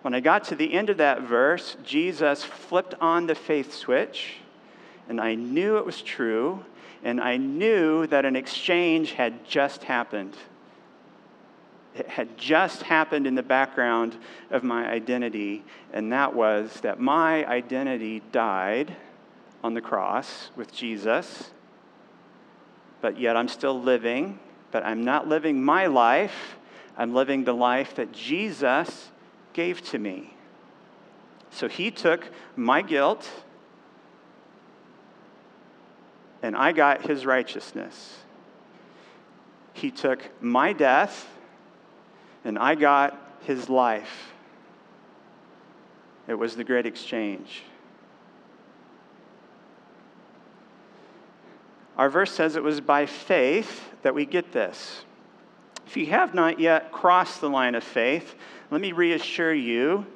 When 0.00 0.14
I 0.14 0.20
got 0.20 0.44
to 0.44 0.54
the 0.54 0.72
end 0.72 0.88
of 0.88 0.96
that 0.96 1.20
verse, 1.20 1.76
Jesus 1.84 2.44
flipped 2.44 2.94
on 2.98 3.26
the 3.26 3.34
faith 3.34 3.74
switch 3.74 4.36
and 5.06 5.20
I 5.20 5.34
knew 5.34 5.76
it 5.76 5.84
was 5.84 6.00
true, 6.00 6.64
and 7.04 7.20
I 7.20 7.36
knew 7.36 8.06
that 8.06 8.24
an 8.24 8.36
exchange 8.36 9.12
had 9.12 9.44
just 9.44 9.84
happened. 9.84 10.34
It 11.98 12.08
had 12.08 12.36
just 12.36 12.82
happened 12.82 13.26
in 13.26 13.34
the 13.34 13.42
background 13.42 14.16
of 14.50 14.62
my 14.62 14.88
identity, 14.88 15.64
and 15.92 16.12
that 16.12 16.34
was 16.34 16.80
that 16.82 17.00
my 17.00 17.46
identity 17.46 18.22
died 18.32 18.94
on 19.64 19.74
the 19.74 19.80
cross 19.80 20.50
with 20.56 20.72
Jesus, 20.72 21.50
but 23.00 23.18
yet 23.18 23.36
I'm 23.36 23.48
still 23.48 23.80
living, 23.80 24.38
but 24.70 24.84
I'm 24.84 25.04
not 25.04 25.26
living 25.26 25.64
my 25.64 25.86
life. 25.86 26.56
I'm 26.98 27.14
living 27.14 27.44
the 27.44 27.54
life 27.54 27.94
that 27.96 28.12
Jesus 28.12 29.10
gave 29.52 29.82
to 29.90 29.98
me. 29.98 30.34
So 31.50 31.68
he 31.68 31.90
took 31.90 32.30
my 32.56 32.82
guilt 32.82 33.28
and 36.42 36.56
I 36.56 36.72
got 36.72 37.06
his 37.06 37.26
righteousness. 37.26 38.18
He 39.72 39.90
took 39.90 40.30
my 40.42 40.72
death, 40.72 41.26
and 42.46 42.56
I 42.56 42.76
got 42.76 43.20
his 43.42 43.68
life. 43.68 44.32
It 46.28 46.34
was 46.34 46.54
the 46.54 46.62
great 46.62 46.86
exchange. 46.86 47.64
Our 51.98 52.08
verse 52.08 52.30
says 52.30 52.54
it 52.54 52.62
was 52.62 52.80
by 52.80 53.06
faith 53.06 53.82
that 54.02 54.14
we 54.14 54.26
get 54.26 54.52
this. 54.52 55.04
If 55.86 55.96
you 55.96 56.06
have 56.06 56.34
not 56.34 56.60
yet 56.60 56.92
crossed 56.92 57.40
the 57.40 57.50
line 57.50 57.74
of 57.74 57.82
faith, 57.82 58.36
let 58.70 58.80
me 58.80 58.92
reassure 58.92 59.54
you 59.54 60.06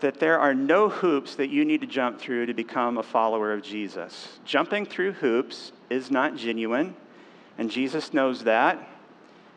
that 0.00 0.20
there 0.20 0.38
are 0.38 0.54
no 0.54 0.90
hoops 0.90 1.34
that 1.36 1.48
you 1.48 1.64
need 1.64 1.80
to 1.80 1.86
jump 1.86 2.20
through 2.20 2.46
to 2.46 2.54
become 2.54 2.98
a 2.98 3.02
follower 3.02 3.54
of 3.54 3.62
Jesus. 3.62 4.38
Jumping 4.44 4.84
through 4.84 5.12
hoops 5.12 5.72
is 5.88 6.10
not 6.10 6.36
genuine, 6.36 6.94
and 7.56 7.70
Jesus 7.70 8.12
knows 8.12 8.44
that, 8.44 8.86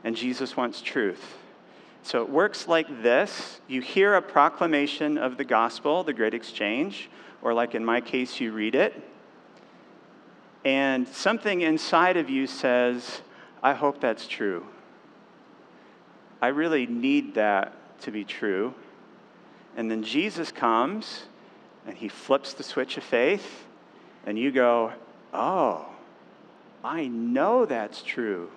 and 0.05 0.15
Jesus 0.15 0.55
wants 0.55 0.81
truth. 0.81 1.37
So 2.03 2.21
it 2.21 2.29
works 2.29 2.67
like 2.67 3.01
this 3.01 3.61
you 3.67 3.81
hear 3.81 4.15
a 4.15 4.21
proclamation 4.21 5.17
of 5.17 5.37
the 5.37 5.45
gospel, 5.45 6.03
the 6.03 6.13
great 6.13 6.33
exchange, 6.33 7.09
or 7.41 7.53
like 7.53 7.75
in 7.75 7.83
my 7.83 8.01
case, 8.01 8.39
you 8.39 8.51
read 8.51 8.75
it, 8.75 8.93
and 10.65 11.07
something 11.07 11.61
inside 11.61 12.17
of 12.17 12.29
you 12.29 12.45
says, 12.45 13.21
I 13.61 13.73
hope 13.73 14.01
that's 14.01 14.27
true. 14.27 14.65
I 16.41 16.47
really 16.47 16.85
need 16.85 17.35
that 17.35 17.73
to 18.01 18.11
be 18.11 18.25
true. 18.25 18.73
And 19.77 19.89
then 19.89 20.03
Jesus 20.03 20.51
comes 20.51 21.23
and 21.87 21.97
he 21.97 22.09
flips 22.09 22.53
the 22.53 22.63
switch 22.63 22.97
of 22.97 23.03
faith, 23.03 23.65
and 24.25 24.37
you 24.37 24.51
go, 24.51 24.93
Oh, 25.33 25.85
I 26.83 27.07
know 27.07 27.65
that's 27.65 28.01
true. 28.01 28.51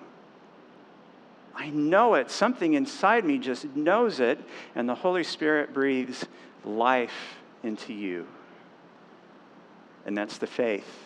I 1.56 1.70
know 1.70 2.14
it. 2.14 2.30
Something 2.30 2.74
inside 2.74 3.24
me 3.24 3.38
just 3.38 3.64
knows 3.74 4.20
it, 4.20 4.38
and 4.74 4.86
the 4.86 4.94
Holy 4.94 5.24
Spirit 5.24 5.72
breathes 5.72 6.26
life 6.64 7.38
into 7.62 7.94
you. 7.94 8.26
And 10.04 10.16
that's 10.16 10.36
the 10.36 10.46
faith. 10.46 11.04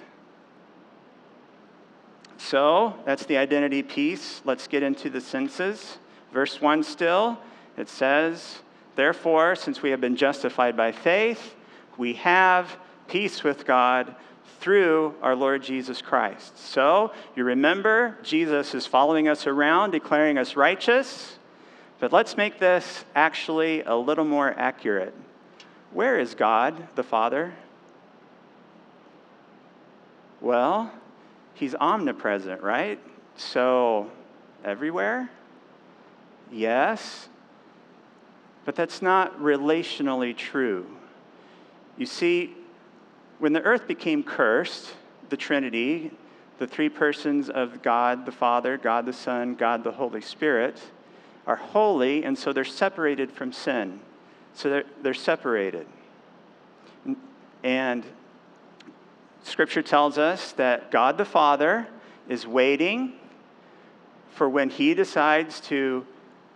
So, 2.36 2.94
that's 3.04 3.26
the 3.26 3.36
identity 3.36 3.82
piece. 3.82 4.42
Let's 4.44 4.66
get 4.66 4.82
into 4.82 5.08
the 5.08 5.20
senses. 5.20 5.98
Verse 6.32 6.60
1 6.60 6.82
still, 6.82 7.38
it 7.76 7.88
says, 7.88 8.58
Therefore, 8.96 9.54
since 9.54 9.82
we 9.82 9.90
have 9.90 10.00
been 10.00 10.16
justified 10.16 10.76
by 10.76 10.90
faith, 10.90 11.54
we 11.96 12.14
have 12.14 12.76
peace 13.08 13.44
with 13.44 13.66
God 13.66 14.16
through 14.60 15.14
our 15.22 15.34
Lord 15.34 15.62
Jesus 15.62 16.02
Christ. 16.02 16.58
So, 16.58 17.12
you 17.34 17.44
remember, 17.44 18.18
Jesus 18.22 18.74
is 18.74 18.86
following 18.86 19.28
us 19.28 19.46
around, 19.46 19.92
declaring 19.92 20.36
us 20.36 20.56
righteous. 20.56 21.38
But 21.98 22.12
let's 22.12 22.36
make 22.36 22.58
this 22.58 23.04
actually 23.14 23.82
a 23.82 23.94
little 23.94 24.24
more 24.24 24.50
accurate. 24.50 25.14
Where 25.92 26.18
is 26.18 26.34
God 26.34 26.88
the 26.94 27.02
Father? 27.02 27.52
Well, 30.40 30.92
He's 31.54 31.74
omnipresent, 31.74 32.62
right? 32.62 32.98
So, 33.36 34.10
everywhere? 34.64 35.30
Yes. 36.50 37.28
But 38.64 38.76
that's 38.76 39.02
not 39.02 39.38
relationally 39.40 40.36
true. 40.36 40.86
You 41.96 42.06
see, 42.06 42.54
when 43.40 43.54
the 43.54 43.62
earth 43.62 43.88
became 43.88 44.22
cursed, 44.22 44.94
the 45.30 45.36
Trinity, 45.36 46.12
the 46.58 46.66
three 46.66 46.90
persons 46.90 47.48
of 47.48 47.82
God 47.82 48.26
the 48.26 48.32
Father, 48.32 48.76
God 48.76 49.06
the 49.06 49.12
Son, 49.14 49.54
God 49.54 49.82
the 49.82 49.92
Holy 49.92 50.20
Spirit, 50.20 50.80
are 51.46 51.56
holy, 51.56 52.22
and 52.22 52.38
so 52.38 52.52
they're 52.52 52.64
separated 52.64 53.32
from 53.32 53.52
sin. 53.52 53.98
So 54.52 54.68
they're, 54.68 54.84
they're 55.02 55.14
separated. 55.14 55.86
And 57.64 58.04
Scripture 59.42 59.82
tells 59.82 60.18
us 60.18 60.52
that 60.52 60.90
God 60.90 61.16
the 61.16 61.24
Father 61.24 61.88
is 62.28 62.46
waiting 62.46 63.14
for 64.30 64.48
when 64.48 64.68
He 64.68 64.92
decides 64.92 65.60
to 65.62 66.06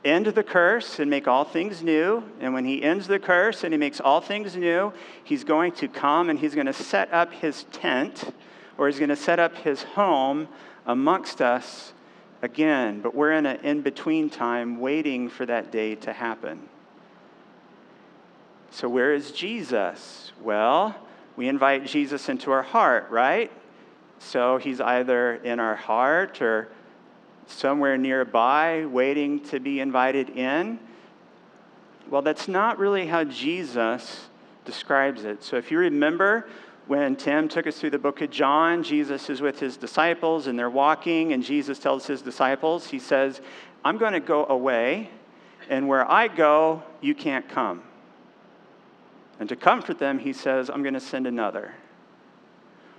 end 0.04 0.26
the 0.26 0.42
curse 0.42 0.98
and 0.98 1.10
make 1.10 1.26
all 1.26 1.44
things 1.44 1.82
new. 1.82 2.22
And 2.40 2.52
when 2.52 2.64
he 2.64 2.82
ends 2.82 3.06
the 3.06 3.18
curse 3.18 3.64
and 3.64 3.72
he 3.72 3.78
makes 3.78 4.00
all 4.00 4.20
things 4.20 4.56
new, 4.56 4.92
he's 5.22 5.44
going 5.44 5.72
to 5.72 5.88
come 5.88 6.30
and 6.30 6.38
he's 6.38 6.54
going 6.54 6.66
to 6.66 6.72
set 6.72 7.12
up 7.12 7.32
his 7.32 7.64
tent 7.72 8.34
or 8.76 8.86
he's 8.88 8.98
going 8.98 9.08
to 9.08 9.16
set 9.16 9.38
up 9.38 9.56
his 9.56 9.82
home 9.82 10.48
amongst 10.86 11.40
us 11.40 11.92
again. 12.42 13.00
But 13.00 13.14
we're 13.14 13.32
in 13.32 13.46
an 13.46 13.60
in 13.64 13.80
between 13.80 14.30
time 14.30 14.78
waiting 14.78 15.28
for 15.28 15.46
that 15.46 15.72
day 15.72 15.94
to 15.96 16.12
happen. 16.12 16.68
So, 18.70 18.88
where 18.88 19.14
is 19.14 19.30
Jesus? 19.30 20.32
Well, 20.42 20.96
we 21.36 21.48
invite 21.48 21.86
Jesus 21.86 22.28
into 22.28 22.50
our 22.50 22.62
heart, 22.62 23.08
right? 23.08 23.50
So, 24.18 24.58
he's 24.58 24.80
either 24.80 25.36
in 25.36 25.60
our 25.60 25.76
heart 25.76 26.42
or 26.42 26.68
somewhere 27.46 27.96
nearby 27.96 28.86
waiting 28.86 29.40
to 29.46 29.60
be 29.60 29.80
invited 29.80 30.30
in. 30.30 30.78
Well, 32.10 32.22
that's 32.22 32.48
not 32.48 32.78
really 32.78 33.06
how 33.06 33.24
Jesus 33.24 34.26
describes 34.64 35.24
it. 35.24 35.42
So 35.42 35.56
if 35.56 35.70
you 35.70 35.78
remember 35.78 36.46
when 36.86 37.16
Tim 37.16 37.48
took 37.48 37.66
us 37.66 37.78
through 37.78 37.90
the 37.90 37.98
book 37.98 38.20
of 38.20 38.30
John, 38.30 38.82
Jesus 38.82 39.30
is 39.30 39.40
with 39.40 39.58
his 39.58 39.76
disciples 39.76 40.46
and 40.46 40.58
they're 40.58 40.70
walking, 40.70 41.32
and 41.32 41.42
Jesus 41.42 41.78
tells 41.78 42.06
his 42.06 42.20
disciples, 42.20 42.88
He 42.88 42.98
says, 42.98 43.40
I'm 43.84 43.96
going 43.96 44.12
to 44.12 44.20
go 44.20 44.46
away, 44.46 45.10
and 45.68 45.88
where 45.88 46.10
I 46.10 46.28
go, 46.28 46.82
you 47.00 47.14
can't 47.14 47.48
come. 47.48 47.82
And 49.40 49.48
to 49.48 49.56
comfort 49.56 49.98
them, 49.98 50.18
he 50.18 50.32
says, 50.32 50.70
I'm 50.70 50.82
going 50.82 50.94
to 50.94 51.00
send 51.00 51.26
another. 51.26 51.74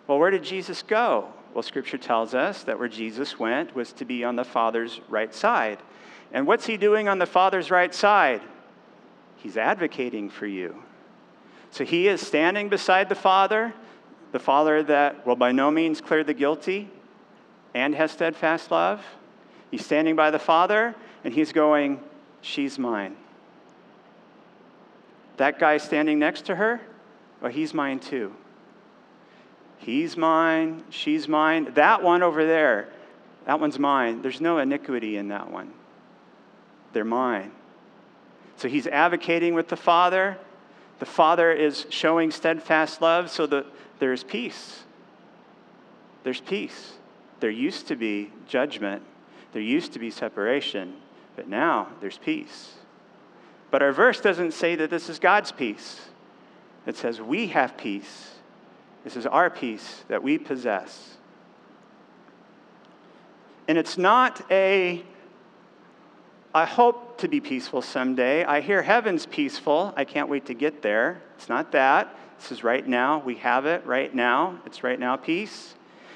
Well, 0.07 0.19
where 0.19 0.31
did 0.31 0.43
Jesus 0.43 0.81
go? 0.83 1.29
Well, 1.55 1.63
Scripture 1.63 1.97
tells 1.97 2.35
us 2.35 2.63
that 2.63 2.77
where 2.77 2.89
Jesus 2.89 3.39
went 3.39 3.73
was 3.73 3.93
to 3.93 4.03
be 4.03 4.25
on 4.25 4.35
the 4.35 4.43
Father's 4.43 4.99
right 5.07 5.33
side. 5.33 5.79
And 6.33 6.45
what's 6.45 6.65
he 6.65 6.75
doing 6.75 7.07
on 7.07 7.17
the 7.17 7.25
Father's 7.25 7.71
right 7.71 7.95
side? 7.95 8.41
He's 9.37 9.55
advocating 9.55 10.29
for 10.29 10.47
you. 10.47 10.83
So 11.71 11.85
he 11.85 12.09
is 12.09 12.19
standing 12.19 12.67
beside 12.67 13.07
the 13.07 13.15
Father, 13.15 13.73
the 14.33 14.39
Father 14.39 14.83
that 14.83 15.25
will 15.25 15.37
by 15.37 15.53
no 15.53 15.71
means 15.71 16.01
clear 16.01 16.25
the 16.25 16.33
guilty 16.33 16.89
and 17.73 17.95
has 17.95 18.11
steadfast 18.11 18.69
love. 18.69 19.01
He's 19.71 19.85
standing 19.85 20.17
by 20.17 20.31
the 20.31 20.39
Father 20.39 20.93
and 21.23 21.33
he's 21.33 21.53
going, 21.53 22.01
She's 22.41 22.77
mine. 22.77 23.15
That 25.37 25.57
guy 25.57 25.77
standing 25.77 26.19
next 26.19 26.47
to 26.47 26.55
her, 26.57 26.81
well, 27.39 27.51
he's 27.51 27.73
mine 27.73 27.99
too. 27.99 28.33
He's 29.85 30.17
mine, 30.17 30.83
she's 30.89 31.27
mine. 31.27 31.71
That 31.75 32.01
one 32.01 32.23
over 32.23 32.43
there, 32.43 32.89
that 33.45 33.59
one's 33.59 33.77
mine. 33.77 34.23
There's 34.23 34.41
no 34.41 34.57
iniquity 34.57 35.15
in 35.15 35.27
that 35.27 35.51
one. 35.51 35.71
They're 36.91 37.05
mine. 37.05 37.51
So 38.57 38.67
he's 38.67 38.87
advocating 38.87 39.53
with 39.53 39.67
the 39.67 39.75
Father. 39.75 40.39
The 40.97 41.05
Father 41.05 41.51
is 41.51 41.85
showing 41.91 42.31
steadfast 42.31 42.99
love 42.99 43.29
so 43.29 43.45
that 43.45 43.67
there's 43.99 44.23
peace. 44.23 44.81
There's 46.23 46.41
peace. 46.41 46.93
There 47.39 47.51
used 47.51 47.87
to 47.89 47.95
be 47.95 48.31
judgment, 48.47 49.03
there 49.53 49.61
used 49.61 49.93
to 49.93 49.99
be 49.99 50.09
separation, 50.09 50.95
but 51.35 51.47
now 51.47 51.89
there's 52.01 52.17
peace. 52.17 52.73
But 53.69 53.83
our 53.83 53.91
verse 53.91 54.19
doesn't 54.19 54.55
say 54.55 54.75
that 54.77 54.89
this 54.89 55.09
is 55.09 55.19
God's 55.19 55.51
peace, 55.51 56.07
it 56.87 56.97
says 56.97 57.21
we 57.21 57.49
have 57.49 57.77
peace 57.77 58.31
this 59.05 59.15
is 59.15 59.27
our 59.27 59.51
peace 59.51 60.03
that 60.07 60.21
we 60.21 60.39
possess. 60.39 61.15
And 63.67 63.77
it's 63.77 63.99
not 63.99 64.41
a, 64.49 65.03
I 66.55 66.65
hope 66.65 67.19
to 67.19 67.27
be 67.27 67.39
peaceful 67.39 67.83
someday. 67.83 68.43
I 68.43 68.61
hear 68.61 68.81
heaven's 68.81 69.27
peaceful. 69.27 69.93
I 69.95 70.05
can't 70.05 70.27
wait 70.27 70.47
to 70.47 70.55
get 70.55 70.81
there. 70.81 71.21
It's 71.37 71.47
not 71.47 71.71
that. 71.73 72.15
This 72.39 72.51
is 72.51 72.63
right 72.63 72.85
now. 72.85 73.19
We 73.19 73.35
have 73.35 73.67
it 73.67 73.85
right 73.85 74.13
now. 74.13 74.59
It's 74.65 74.83
right 74.83 74.99
now 74.99 75.17
peace. 75.17 75.75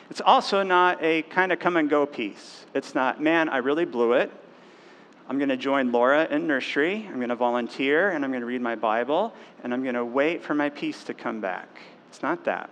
It's 0.10 0.21
also 0.21 0.63
not 0.63 1.02
a 1.04 1.21
kind 1.23 1.52
of 1.52 1.60
come 1.60 1.78
and 1.78 1.91
go 1.91 2.08
peace. 2.08 2.65
It's 2.73 2.95
not, 2.95 3.21
man, 3.21 3.49
I 3.49 3.58
really 3.58 3.86
blew 3.86 4.13
it. 4.13 4.32
I'm 5.28 5.38
going 5.38 5.49
to 5.49 5.58
join 5.58 5.91
Laura 5.91 6.28
in 6.32 6.47
nursery. 6.47 7.06
I'm 7.08 7.17
going 7.17 7.30
to 7.30 7.36
volunteer 7.36 8.10
and 8.10 8.25
I'm 8.25 8.32
going 8.32 8.41
to 8.41 8.47
read 8.47 8.62
my 8.62 8.75
Bible 8.75 9.32
and 9.63 9.75
I'm 9.75 9.84
going 9.84 9.93
to 9.93 10.06
wait 10.06 10.43
for 10.43 10.56
my 10.56 10.69
peace 10.69 11.04
to 11.04 11.13
come 11.13 11.39
back. 11.39 11.67
It's 12.10 12.23
not 12.23 12.45
that. 12.45 12.71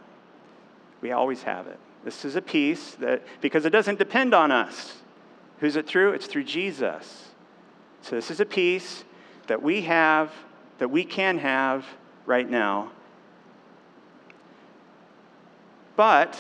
We 1.01 1.11
always 1.11 1.43
have 1.43 1.67
it. 1.67 1.79
This 2.03 2.25
is 2.25 2.35
a 2.35 2.41
peace 2.41 2.91
that, 2.95 3.23
because 3.41 3.65
it 3.65 3.71
doesn't 3.71 3.99
depend 3.99 4.33
on 4.33 4.51
us. 4.51 4.93
Who's 5.59 5.75
it 5.75 5.87
through? 5.87 6.13
It's 6.13 6.27
through 6.27 6.45
Jesus. 6.45 7.29
So 8.01 8.15
this 8.15 8.31
is 8.31 8.39
a 8.39 8.45
peace 8.45 9.03
that 9.47 9.61
we 9.61 9.81
have, 9.81 10.31
that 10.77 10.89
we 10.89 11.03
can 11.03 11.37
have 11.39 11.85
right 12.25 12.49
now. 12.49 12.91
But 15.95 16.37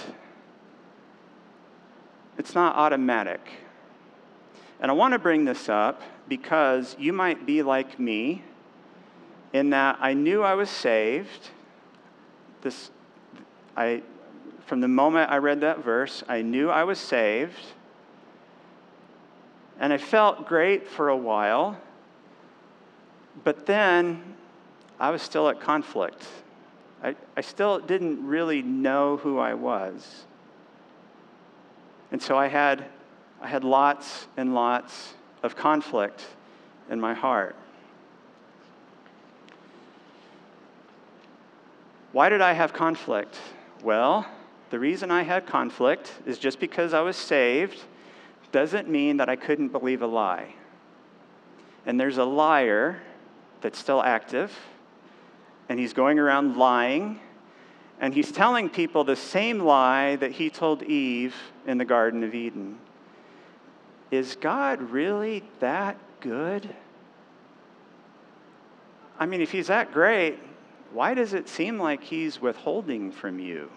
it's 2.37 2.53
not 2.53 2.75
automatic. 2.75 3.41
And 4.79 4.91
I 4.91 4.93
want 4.93 5.13
to 5.13 5.19
bring 5.19 5.45
this 5.45 5.69
up 5.69 6.01
because 6.27 6.95
you 6.99 7.11
might 7.11 7.45
be 7.45 7.63
like 7.63 7.99
me 7.99 8.43
in 9.53 9.71
that 9.71 9.97
I 9.99 10.13
knew 10.13 10.43
I 10.43 10.53
was 10.53 10.69
saved. 10.69 11.49
This, 12.61 12.91
I 13.75 14.03
from 14.67 14.81
the 14.81 14.87
moment 14.89 15.31
I 15.31 15.37
read 15.37 15.61
that 15.61 15.81
verse, 15.81 16.23
I 16.27 16.41
knew 16.41 16.69
I 16.69 16.83
was 16.83 16.99
saved. 16.99 17.57
And 19.79 19.93
I 19.93 19.97
felt 19.97 20.45
great 20.45 20.89
for 20.89 21.07
a 21.07 21.15
while. 21.15 21.79
But 23.45 23.65
then 23.65 24.35
I 24.99 25.09
was 25.09 25.21
still 25.21 25.47
at 25.47 25.61
conflict. 25.61 26.27
I, 27.01 27.15
I 27.37 27.41
still 27.41 27.79
didn't 27.79 28.27
really 28.27 28.61
know 28.61 29.15
who 29.15 29.39
I 29.39 29.53
was. 29.53 30.25
And 32.11 32.21
so 32.21 32.37
I 32.37 32.47
had, 32.47 32.83
I 33.41 33.47
had 33.47 33.63
lots 33.63 34.27
and 34.35 34.53
lots 34.53 35.13
of 35.43 35.55
conflict 35.55 36.25
in 36.89 36.99
my 36.99 37.13
heart. 37.13 37.55
Why 42.11 42.27
did 42.27 42.41
I 42.41 42.51
have 42.51 42.73
conflict? 42.73 43.37
Well, 43.81 44.25
the 44.69 44.79
reason 44.79 45.11
I 45.11 45.23
had 45.23 45.45
conflict 45.45 46.13
is 46.25 46.37
just 46.37 46.59
because 46.59 46.93
I 46.93 47.01
was 47.01 47.15
saved 47.15 47.79
doesn't 48.51 48.89
mean 48.89 49.17
that 49.17 49.29
I 49.29 49.35
couldn't 49.35 49.69
believe 49.69 50.01
a 50.01 50.07
lie. 50.07 50.53
And 51.85 51.99
there's 51.99 52.17
a 52.17 52.25
liar 52.25 53.01
that's 53.61 53.79
still 53.79 54.01
active, 54.01 54.51
and 55.69 55.79
he's 55.79 55.93
going 55.93 56.19
around 56.19 56.57
lying, 56.57 57.19
and 57.99 58.13
he's 58.13 58.31
telling 58.31 58.69
people 58.69 59.03
the 59.03 59.15
same 59.15 59.59
lie 59.59 60.17
that 60.17 60.31
he 60.31 60.49
told 60.49 60.83
Eve 60.83 61.35
in 61.65 61.77
the 61.77 61.85
Garden 61.85 62.23
of 62.23 62.35
Eden. 62.35 62.77
Is 64.11 64.35
God 64.35 64.81
really 64.81 65.43
that 65.59 65.97
good? 66.19 66.73
I 69.19 69.25
mean, 69.25 69.41
if 69.41 69.51
he's 69.51 69.67
that 69.67 69.91
great, 69.91 70.37
why 70.91 71.13
does 71.13 71.33
it 71.33 71.49
seem 71.49 71.79
like 71.79 72.03
he's 72.03 72.41
withholding 72.41 73.11
from 73.11 73.39
you? 73.39 73.69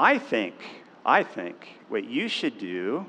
I 0.00 0.18
think, 0.18 0.54
I 1.04 1.22
think 1.22 1.68
what 1.90 2.04
you 2.04 2.26
should 2.28 2.56
do 2.56 3.04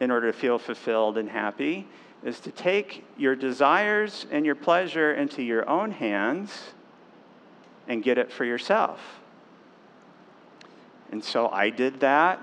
in 0.00 0.10
order 0.10 0.32
to 0.32 0.38
feel 0.38 0.58
fulfilled 0.58 1.18
and 1.18 1.28
happy 1.28 1.86
is 2.24 2.40
to 2.40 2.50
take 2.50 3.04
your 3.18 3.36
desires 3.36 4.24
and 4.30 4.46
your 4.46 4.54
pleasure 4.54 5.12
into 5.12 5.42
your 5.42 5.68
own 5.68 5.90
hands 5.90 6.72
and 7.86 8.02
get 8.02 8.16
it 8.16 8.32
for 8.32 8.46
yourself. 8.46 8.98
And 11.12 11.22
so 11.22 11.50
I 11.50 11.68
did 11.68 12.00
that. 12.00 12.40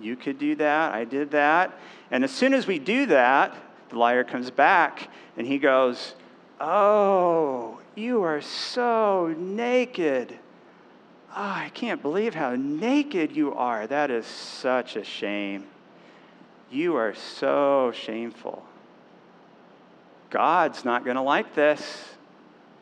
You 0.00 0.16
could 0.16 0.40
do 0.40 0.56
that. 0.56 0.92
I 0.92 1.04
did 1.04 1.30
that. 1.30 1.78
And 2.10 2.24
as 2.24 2.32
soon 2.32 2.52
as 2.52 2.66
we 2.66 2.80
do 2.80 3.06
that, 3.06 3.54
the 3.90 3.96
liar 3.96 4.24
comes 4.24 4.50
back 4.50 5.08
and 5.36 5.46
he 5.46 5.58
goes, 5.58 6.16
Oh, 6.60 7.78
you 7.94 8.22
are 8.22 8.40
so 8.40 9.32
naked. 9.38 10.36
Oh, 11.40 11.42
I 11.42 11.70
can't 11.72 12.02
believe 12.02 12.34
how 12.34 12.56
naked 12.56 13.36
you 13.36 13.54
are. 13.54 13.86
That 13.86 14.10
is 14.10 14.26
such 14.26 14.96
a 14.96 15.04
shame. 15.04 15.68
You 16.68 16.96
are 16.96 17.14
so 17.14 17.92
shameful. 17.94 18.64
God's 20.30 20.84
not 20.84 21.04
going 21.04 21.14
to 21.14 21.22
like 21.22 21.54
this. 21.54 22.08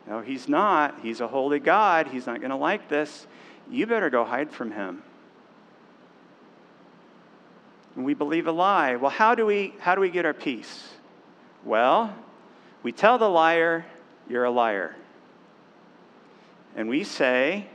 No, 0.07 0.23
He's 0.23 0.49
not. 0.49 1.01
He's 1.03 1.21
a 1.21 1.29
holy 1.29 1.59
God. 1.59 2.07
He's 2.07 2.27
not 2.27 2.41
going 2.41 2.49
to 2.49 2.57
like 2.57 2.89
this. 2.89 3.27
You 3.71 3.87
better 3.87 4.09
go 4.09 4.25
hide 4.25 4.51
from 4.51 4.71
Him. 4.71 5.03
And 7.95 8.07
we 8.07 8.15
believe 8.15 8.47
a 8.47 8.53
lie. 8.53 8.97
Well, 8.97 9.11
how 9.11 9.35
do 9.35 9.45
we, 9.45 9.75
how 9.81 9.95
do 9.95 10.01
we 10.01 10.09
get 10.09 10.25
our 10.25 10.33
peace? 10.33 10.89
Well, 11.63 12.11
we 12.83 12.91
tell 12.91 13.19
the 13.19 13.29
liar, 13.29 13.85
You're 14.31 14.45
a 14.45 14.51
liar. 14.51 14.97
And 16.75 16.89
we 16.89 17.05
say, 17.05 17.67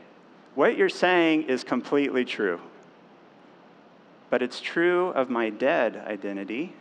What 0.56 0.78
you're 0.78 0.90
saying 0.90 1.44
is 1.44 1.64
completely 1.64 2.26
true. 2.26 2.60
But 4.30 4.42
it's 4.42 4.60
true 4.60 5.10
of 5.10 5.30
my 5.30 5.50
dead 5.50 6.04
identity. 6.08 6.74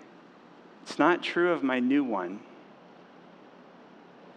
It's 0.83 0.98
not 0.98 1.22
true 1.22 1.52
of 1.52 1.62
my 1.62 1.80
new 1.80 2.02
one. 2.02 2.40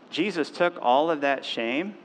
Jesus 0.10 0.50
took 0.50 0.78
all 0.82 1.10
of 1.10 1.22
that 1.22 1.43
shame 1.43 1.96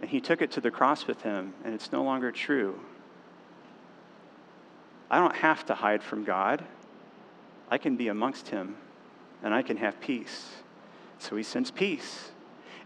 and 0.00 0.10
he 0.10 0.20
took 0.20 0.42
it 0.42 0.50
to 0.52 0.60
the 0.60 0.70
cross 0.70 1.06
with 1.06 1.22
him, 1.22 1.54
and 1.64 1.72
it's 1.72 1.90
no 1.90 2.02
longer 2.02 2.30
true. 2.30 2.78
I 5.10 5.18
don't 5.18 5.36
have 5.36 5.64
to 5.66 5.74
hide 5.74 6.02
from 6.02 6.24
God. 6.24 6.62
I 7.70 7.78
can 7.78 7.96
be 7.96 8.08
amongst 8.08 8.48
him 8.48 8.76
and 9.42 9.54
I 9.54 9.62
can 9.62 9.78
have 9.78 10.00
peace. 10.00 10.50
So 11.18 11.36
he 11.36 11.42
sends 11.42 11.70
peace. 11.70 12.32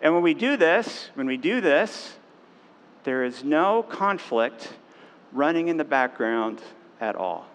And 0.01 0.15
when 0.15 0.23
we 0.23 0.35
do 0.35 0.57
this, 0.57 1.11
when 1.15 1.27
we 1.27 1.37
do 1.37 1.61
this, 1.61 2.17
there 3.09 3.25
is 3.25 3.43
no 3.43 3.83
conflict 3.83 4.75
running 5.33 5.69
in 5.69 5.79
the 5.79 5.85
background 5.85 6.61
at 7.01 7.17
all. 7.17 7.47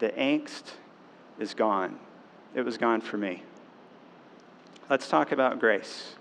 The 0.00 0.10
angst 0.10 0.64
is 1.38 1.54
gone. 1.54 1.98
It 2.54 2.60
was 2.60 2.76
gone 2.76 3.00
for 3.00 3.16
me. 3.16 3.42
Let's 4.90 5.08
talk 5.08 5.32
about 5.32 5.60
grace. 5.60 6.12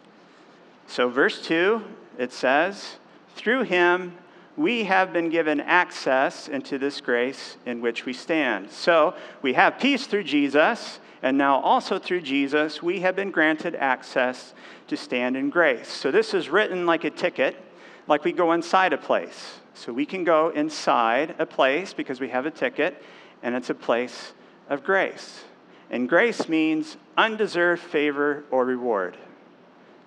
So, 0.87 1.09
verse 1.09 1.41
2, 1.45 1.83
it 2.17 2.31
says, 2.31 2.95
Through 3.35 3.63
him 3.63 4.15
we 4.55 4.85
have 4.85 5.11
been 5.11 5.27
given 5.27 5.59
access 5.59 6.47
into 6.47 6.77
this 6.77 7.01
grace 7.01 7.57
in 7.65 7.81
which 7.81 8.05
we 8.05 8.13
stand. 8.13 8.71
So, 8.71 9.15
we 9.41 9.51
have 9.51 9.79
peace 9.79 10.07
through 10.07 10.23
Jesus, 10.23 11.01
and 11.21 11.37
now 11.37 11.59
also 11.59 11.99
through 11.99 12.21
Jesus, 12.21 12.81
we 12.81 13.01
have 13.01 13.17
been 13.17 13.31
granted 13.31 13.75
access 13.75 14.53
to 14.87 14.95
stand 14.95 15.35
in 15.35 15.49
grace. 15.49 15.89
So, 15.89 16.09
this 16.09 16.33
is 16.33 16.47
written 16.47 16.85
like 16.85 17.03
a 17.03 17.09
ticket, 17.09 17.65
like 18.07 18.23
we 18.23 18.31
go 18.31 18.53
inside 18.53 18.93
a 18.93 18.97
place. 18.97 19.59
So, 19.73 19.93
we 19.93 20.05
can 20.05 20.23
go 20.23 20.49
inside 20.49 21.35
a 21.37 21.45
place 21.45 21.93
because 21.93 22.19
we 22.19 22.29
have 22.29 22.45
a 22.45 22.51
ticket, 22.51 23.03
and 23.43 23.53
it's 23.53 23.69
a 23.69 23.75
place 23.75 24.33
of 24.69 24.83
grace. 24.83 25.43
And 25.91 26.09
grace 26.09 26.49
means 26.49 26.97
undeserved 27.15 27.81
favor 27.81 28.43
or 28.49 28.65
reward. 28.65 29.17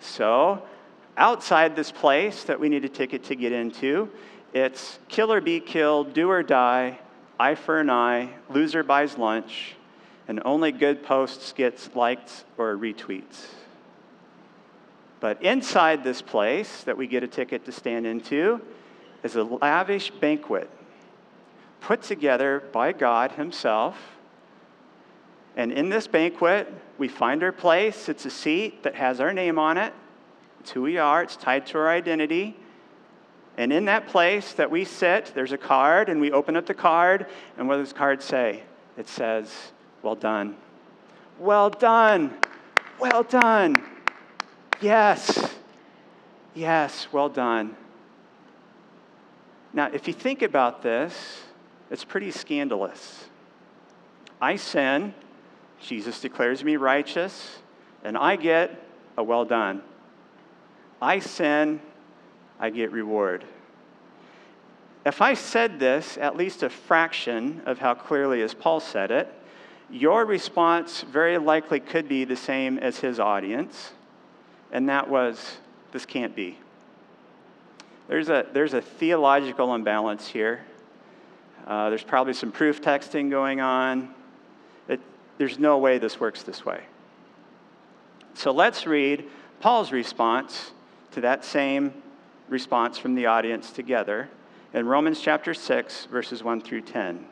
So, 0.01 0.63
outside 1.17 1.77
this 1.77 1.93
place 1.93 2.45
that 2.45 2.59
we 2.59 2.69
need 2.69 2.85
a 2.85 2.89
ticket 2.89 3.25
to 3.25 3.37
get 3.37 3.53
into, 3.53 4.11
it's 4.53 4.99
kill 5.09 5.33
or 5.33 5.41
be 5.41 5.61
killed, 5.61 6.13
do 6.13 6.29
or 6.31 6.43
die, 6.43 6.99
eye 7.39 7.55
for 7.55 7.79
an 7.79 7.91
eye, 7.91 8.31
loser 8.49 8.83
buys 8.83 9.17
lunch, 9.17 9.77
and 10.27 10.43
only 10.45 10.73
good 10.73 11.03
posts 11.03 11.53
gets 11.53 11.95
likes 11.95 12.45
or 12.59 12.77
retweets. 12.77 13.47
But 15.21 15.43
inside 15.43 16.03
this 16.03 16.23
place 16.23 16.83
that 16.85 16.97
we 16.97 17.07
get 17.07 17.23
a 17.23 17.29
ticket 17.29 17.65
to 17.67 17.73
stand 17.73 18.07
into 18.07 18.61
is 19.23 19.37
a 19.37 19.45
lavish 19.45 20.11
banquet 20.11 20.69
put 21.81 22.03
together 22.03 22.63
by 22.73 22.93
God 22.93 23.33
Himself 23.33 23.97
and 25.57 25.73
in 25.73 25.89
this 25.89 26.07
banquet, 26.07 26.73
we 26.99 27.09
find 27.09 27.43
our 27.43 27.53
place. 27.53 28.09
It's 28.09 28.25
a 28.25 28.31
seat 28.31 28.83
that 28.85 28.95
has 28.95 29.21
our 29.21 29.33
name 29.33 29.59
on 29.59 29.79
it. 29.79 29.93
It's 30.61 30.71
who 30.71 30.83
we 30.83 30.99
are, 30.99 31.23
it's 31.23 31.37
tied 31.37 31.67
to 31.69 31.79
our 31.79 31.89
identity. 31.89 32.57
And 33.57 33.73
in 33.73 33.87
that 33.87 34.09
place 34.09 34.53
that 34.55 34.71
we 34.71 34.85
sit, 34.85 35.33
there's 35.35 35.53
a 35.53 35.59
card, 35.59 36.09
and 36.09 36.21
we 36.21 36.31
open 36.33 36.57
up 36.57 36.67
the 36.67 36.75
card, 36.75 37.27
and 37.59 37.67
what 37.69 37.77
does 37.77 37.93
the 37.93 37.99
card 37.99 38.23
say? 38.23 38.63
It 38.97 39.09
says, 39.09 39.73
Well 40.03 40.15
done. 40.15 40.57
Well 41.39 41.71
done. 41.71 42.39
Well 42.99 43.23
done. 43.23 43.75
Yes. 44.81 45.55
Yes, 46.55 47.09
well 47.13 47.29
done. 47.29 47.77
Now, 49.73 49.91
if 49.93 50.09
you 50.09 50.15
think 50.15 50.43
about 50.43 50.83
this, 50.83 51.43
it's 51.91 52.05
pretty 52.05 52.31
scandalous. 52.31 53.27
I 54.41 54.57
sin, 54.57 55.15
Jesus 55.81 56.21
declares 56.21 56.65
me 56.65 56.77
righteous, 56.77 57.59
and 58.03 58.17
I 58.17 58.37
get 58.37 58.83
a 59.17 59.23
well 59.23 59.45
done. 59.45 59.83
I 61.01 61.19
sin, 61.19 61.81
I 62.59 62.71
get 62.71 62.91
reward. 62.91 63.45
If 65.05 65.23
I 65.23 65.35
said 65.35 65.79
this, 65.79 66.19
at 66.19 66.37
least 66.37 66.63
a 66.63 66.71
fraction 66.71 67.63
of 67.65 67.79
how 67.79 67.95
clearly 67.95 68.43
as 68.43 68.55
Paul 68.55 68.81
said 68.81 69.11
it, 69.11 69.33
your 69.91 70.25
response 70.25 71.03
very 71.03 71.39
likely 71.39 71.81
could 71.81 72.09
be 72.09 72.25
the 72.25 72.37
same 72.37 72.79
as 72.79 72.99
his 72.99 73.19
audience, 73.19 73.93
and 74.73 74.89
that 74.89 75.09
was, 75.09 75.57
This 75.93 76.07
can't 76.07 76.35
be. 76.35 76.59
There's 78.09 78.29
a, 78.29 78.47
there's 78.53 78.75
a 78.75 78.83
theological 78.83 79.75
imbalance 79.75 80.27
here. 80.27 80.61
Uh, 81.67 81.89
there's 81.91 82.03
probably 82.03 82.33
some 82.33 82.51
proof 82.51 82.83
texting 82.83 83.31
going 83.31 83.61
on. 83.61 84.15
There's 85.41 85.59
no 85.59 85.79
way 85.79 85.97
this 85.97 86.21
works 86.21 86.43
this 86.43 86.67
way. 86.67 86.83
So 88.35 88.51
let's 88.51 88.87
read 88.87 89.27
Paul's 89.61 89.91
response 89.91 90.73
to 91.13 91.23
that 91.23 91.47
same 91.47 91.95
response 92.51 92.99
from 92.99 93.15
the 93.15 93.25
audience 93.25 93.73
together 93.73 94.29
in 94.75 94.85
Romans 94.85 95.19
chapter 95.19 95.55
6, 95.55 96.09
verses 96.11 96.45
1 96.45 96.61
through 96.61 96.83
10. 96.83 97.25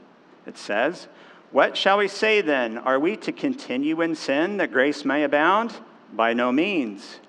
It 0.47 0.57
says, 0.57 1.07
What 1.53 1.77
shall 1.77 1.99
we 1.99 2.09
say 2.09 2.41
then? 2.41 2.79
Are 2.79 2.99
we 2.99 3.15
to 3.19 3.31
continue 3.31 4.01
in 4.01 4.15
sin 4.15 4.57
that 4.57 4.73
grace 4.73 5.05
may 5.05 5.23
abound? 5.23 5.75
By 6.11 6.33
no 6.33 6.51
means. 6.51 7.21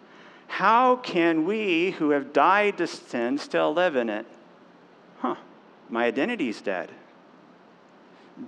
How 0.49 0.97
can 0.97 1.45
we 1.45 1.91
who 1.91 2.09
have 2.09 2.33
died 2.33 2.79
to 2.79 2.87
sin 2.87 3.37
still 3.37 3.73
live 3.73 3.95
in 3.95 4.09
it? 4.09 4.25
Huh, 5.19 5.35
my 5.89 6.05
identity's 6.05 6.59
dead. 6.59 6.91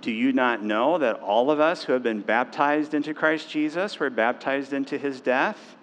Do 0.00 0.10
you 0.10 0.32
not 0.32 0.62
know 0.62 0.98
that 0.98 1.20
all 1.20 1.50
of 1.50 1.60
us 1.60 1.84
who 1.84 1.92
have 1.92 2.02
been 2.02 2.20
baptized 2.20 2.92
into 2.92 3.14
Christ 3.14 3.48
Jesus 3.48 3.98
were 3.98 4.10
baptized 4.10 4.72
into 4.72 4.98
his 4.98 5.20
death? 5.20 5.76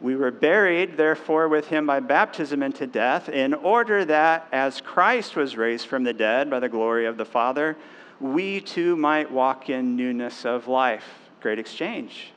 We 0.00 0.14
were 0.14 0.30
buried, 0.30 0.96
therefore, 0.96 1.48
with 1.48 1.68
him 1.68 1.86
by 1.86 2.00
baptism 2.00 2.62
into 2.62 2.86
death, 2.86 3.28
in 3.30 3.54
order 3.54 4.04
that, 4.04 4.46
as 4.52 4.82
Christ 4.82 5.36
was 5.36 5.56
raised 5.56 5.86
from 5.86 6.04
the 6.04 6.12
dead 6.12 6.50
by 6.50 6.60
the 6.60 6.68
glory 6.68 7.06
of 7.06 7.16
the 7.16 7.24
Father, 7.24 7.76
we 8.20 8.60
too 8.60 8.94
might 8.94 9.32
walk 9.32 9.70
in 9.70 9.96
newness 9.96 10.44
of 10.44 10.68
life. 10.68 11.06
Great 11.40 11.58
exchange. 11.58 12.32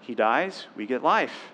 He 0.00 0.14
dies, 0.14 0.68
we 0.76 0.86
get 0.86 1.02
life. 1.02 1.52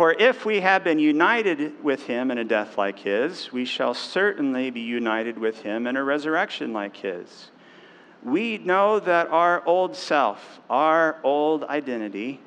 For 0.00 0.14
if 0.14 0.46
we 0.46 0.60
have 0.60 0.82
been 0.82 0.98
united 0.98 1.84
with 1.84 2.06
him 2.06 2.30
in 2.30 2.38
a 2.38 2.44
death 2.44 2.78
like 2.78 3.00
his, 3.00 3.52
we 3.52 3.66
shall 3.66 3.92
certainly 3.92 4.70
be 4.70 4.80
united 4.80 5.36
with 5.36 5.60
him 5.60 5.86
in 5.86 5.94
a 5.94 6.02
resurrection 6.02 6.72
like 6.72 6.96
his. 6.96 7.50
We 8.22 8.56
know 8.56 8.98
that 9.00 9.28
our 9.28 9.62
old 9.66 9.94
self, 9.94 10.58
our 10.70 11.18
old 11.22 11.64
identity, 11.64 12.40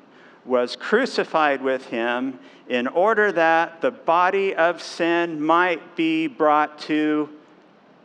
was 0.44 0.74
crucified 0.74 1.62
with 1.62 1.86
him 1.86 2.40
in 2.68 2.88
order 2.88 3.30
that 3.30 3.80
the 3.80 3.92
body 3.92 4.56
of 4.56 4.82
sin 4.82 5.40
might 5.40 5.94
be 5.94 6.26
brought 6.26 6.80
to 6.80 7.28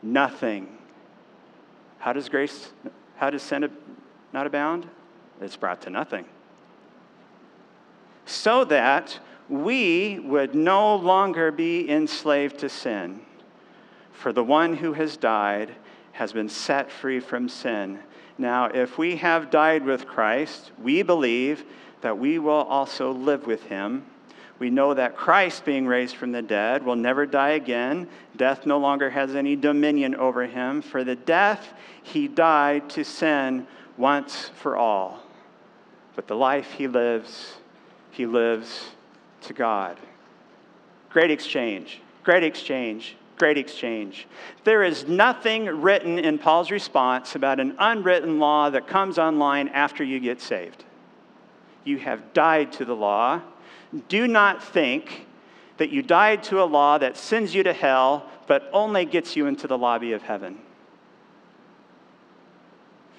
nothing. 0.03 0.77
How 1.97 2.13
does 2.13 2.29
grace, 2.29 2.71
how 3.15 3.31
does 3.31 3.41
sin 3.41 3.67
not 4.31 4.45
abound? 4.45 4.87
It's 5.41 5.57
brought 5.57 5.81
to 5.81 5.89
nothing. 5.89 6.25
So 8.27 8.63
that 8.65 9.17
we 9.49 10.19
would 10.19 10.53
no 10.53 10.95
longer 10.95 11.51
be 11.51 11.89
enslaved 11.89 12.59
to 12.59 12.69
sin. 12.69 13.21
For 14.13 14.31
the 14.31 14.43
one 14.43 14.75
who 14.75 14.93
has 14.93 15.17
died 15.17 15.75
has 16.11 16.31
been 16.31 16.49
set 16.49 16.91
free 16.91 17.19
from 17.19 17.49
sin. 17.49 17.99
Now, 18.37 18.65
if 18.65 18.97
we 18.97 19.15
have 19.17 19.49
died 19.49 19.83
with 19.83 20.05
Christ, 20.05 20.71
we 20.81 21.01
believe 21.01 21.63
that 22.01 22.17
we 22.17 22.39
will 22.39 22.51
also 22.51 23.11
live 23.11 23.47
with 23.47 23.63
him. 23.63 24.05
We 24.59 24.69
know 24.69 24.93
that 24.93 25.15
Christ, 25.15 25.65
being 25.65 25.87
raised 25.87 26.15
from 26.15 26.31
the 26.31 26.41
dead, 26.41 26.83
will 26.83 26.95
never 26.95 27.25
die 27.25 27.51
again. 27.51 28.07
Death 28.35 28.65
no 28.65 28.77
longer 28.77 29.09
has 29.09 29.35
any 29.35 29.55
dominion 29.55 30.15
over 30.15 30.45
him. 30.45 30.81
For 30.81 31.03
the 31.03 31.15
death 31.15 31.73
he 32.03 32.27
died 32.27 32.89
to 32.91 33.03
sin 33.03 33.65
once 33.97 34.51
for 34.55 34.75
all. 34.75 35.23
But 36.15 36.27
the 36.27 36.35
life 36.35 36.71
he 36.71 36.87
lives, 36.87 37.55
he 38.11 38.25
lives 38.25 38.91
to 39.41 39.53
God. 39.53 39.97
Great 41.09 41.31
exchange, 41.31 42.01
great 42.23 42.43
exchange, 42.43 43.15
great 43.37 43.57
exchange. 43.57 44.27
There 44.63 44.83
is 44.83 45.07
nothing 45.07 45.65
written 45.65 46.19
in 46.19 46.37
Paul's 46.37 46.69
response 46.69 47.35
about 47.35 47.59
an 47.59 47.75
unwritten 47.79 48.37
law 48.37 48.69
that 48.69 48.87
comes 48.87 49.17
online 49.17 49.69
after 49.69 50.03
you 50.03 50.19
get 50.19 50.41
saved. 50.41 50.83
You 51.83 51.97
have 51.97 52.33
died 52.33 52.71
to 52.73 52.85
the 52.85 52.95
law. 52.95 53.41
Do 54.07 54.27
not 54.27 54.63
think 54.63 55.25
that 55.77 55.89
you 55.89 56.03
died 56.03 56.43
to 56.43 56.61
a 56.61 56.65
law 56.65 56.97
that 56.97 57.17
sends 57.17 57.55
you 57.55 57.63
to 57.63 57.73
hell, 57.73 58.29
but 58.45 58.69
only 58.73 59.05
gets 59.05 59.35
you 59.35 59.47
into 59.47 59.65
the 59.65 59.77
lobby 59.77 60.11
of 60.11 60.21
heaven. 60.21 60.59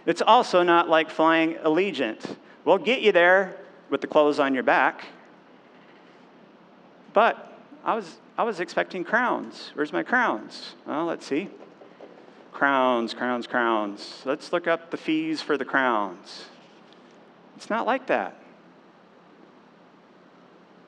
It's 0.07 0.23
also 0.23 0.63
not 0.63 0.89
like 0.89 1.11
flying 1.11 1.55
Allegiant. 1.55 2.37
We'll 2.65 2.79
get 2.79 3.01
you 3.01 3.13
there 3.13 3.57
with 3.89 4.01
the 4.01 4.07
clothes 4.07 4.39
on 4.39 4.55
your 4.55 4.63
back. 4.63 5.07
But 7.13 7.59
I 7.85 7.95
was, 7.95 8.19
I 8.37 8.45
was 8.45 8.61
expecting 8.61 9.05
crowns. 9.05 9.71
Where's 9.75 9.93
my 9.93 10.03
crowns? 10.03 10.75
Well, 10.87 11.07
let's 11.07 11.27
see. 11.27 11.49
Crowns, 12.53 13.15
crowns, 13.15 13.47
crowns. 13.47 14.23
Let's 14.25 14.53
look 14.53 14.67
up 14.67 14.91
the 14.91 14.97
fees 14.97 15.41
for 15.41 15.57
the 15.57 15.65
crowns. 15.65 16.45
It's 17.57 17.71
not 17.71 17.87
like 17.87 18.07
that. 18.07 18.37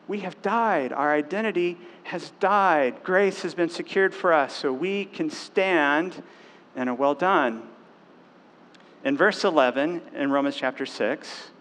We 0.08 0.20
have 0.20 0.40
died. 0.42 0.92
Our 0.92 1.12
identity 1.14 1.78
has 2.04 2.32
died. 2.40 3.02
Grace 3.02 3.42
has 3.42 3.54
been 3.54 3.68
secured 3.68 4.14
for 4.14 4.32
us, 4.32 4.54
so 4.54 4.72
we 4.72 5.06
can 5.06 5.30
stand 5.30 6.22
and 6.76 6.88
a 6.88 6.94
well 6.94 7.14
done. 7.14 7.62
In 9.04 9.16
verse 9.16 9.44
11 9.44 10.02
in 10.14 10.30
Romans 10.30 10.56
chapter 10.56 10.86
6, 10.86 11.51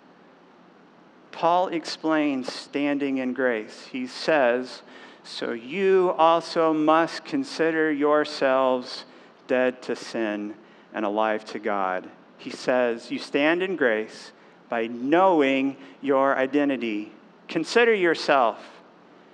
Paul 1.31 1.69
explains 1.69 2.51
standing 2.51 3.17
in 3.17 3.33
grace. 3.33 3.87
He 3.91 4.07
says, 4.07 4.81
So 5.23 5.51
you 5.51 6.13
also 6.17 6.73
must 6.73 7.25
consider 7.25 7.91
yourselves 7.91 9.05
dead 9.47 9.81
to 9.83 9.95
sin 9.95 10.55
and 10.93 11.05
alive 11.05 11.45
to 11.45 11.59
God. 11.59 12.09
He 12.37 12.49
says, 12.49 13.11
You 13.11 13.19
stand 13.19 13.63
in 13.63 13.75
grace 13.75 14.31
by 14.69 14.87
knowing 14.87 15.77
your 16.01 16.35
identity. 16.35 17.11
Consider 17.47 17.93
yourself. 17.93 18.57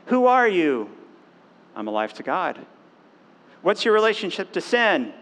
Who 0.08 0.26
are 0.26 0.48
you? 0.48 0.90
I'm 1.76 1.88
alive 1.88 2.14
to 2.16 2.24
God. 2.24 2.58
What's 3.62 3.86
your 3.86 3.94
relationship 3.94 4.52
to 4.54 4.62
sin? 4.62 5.14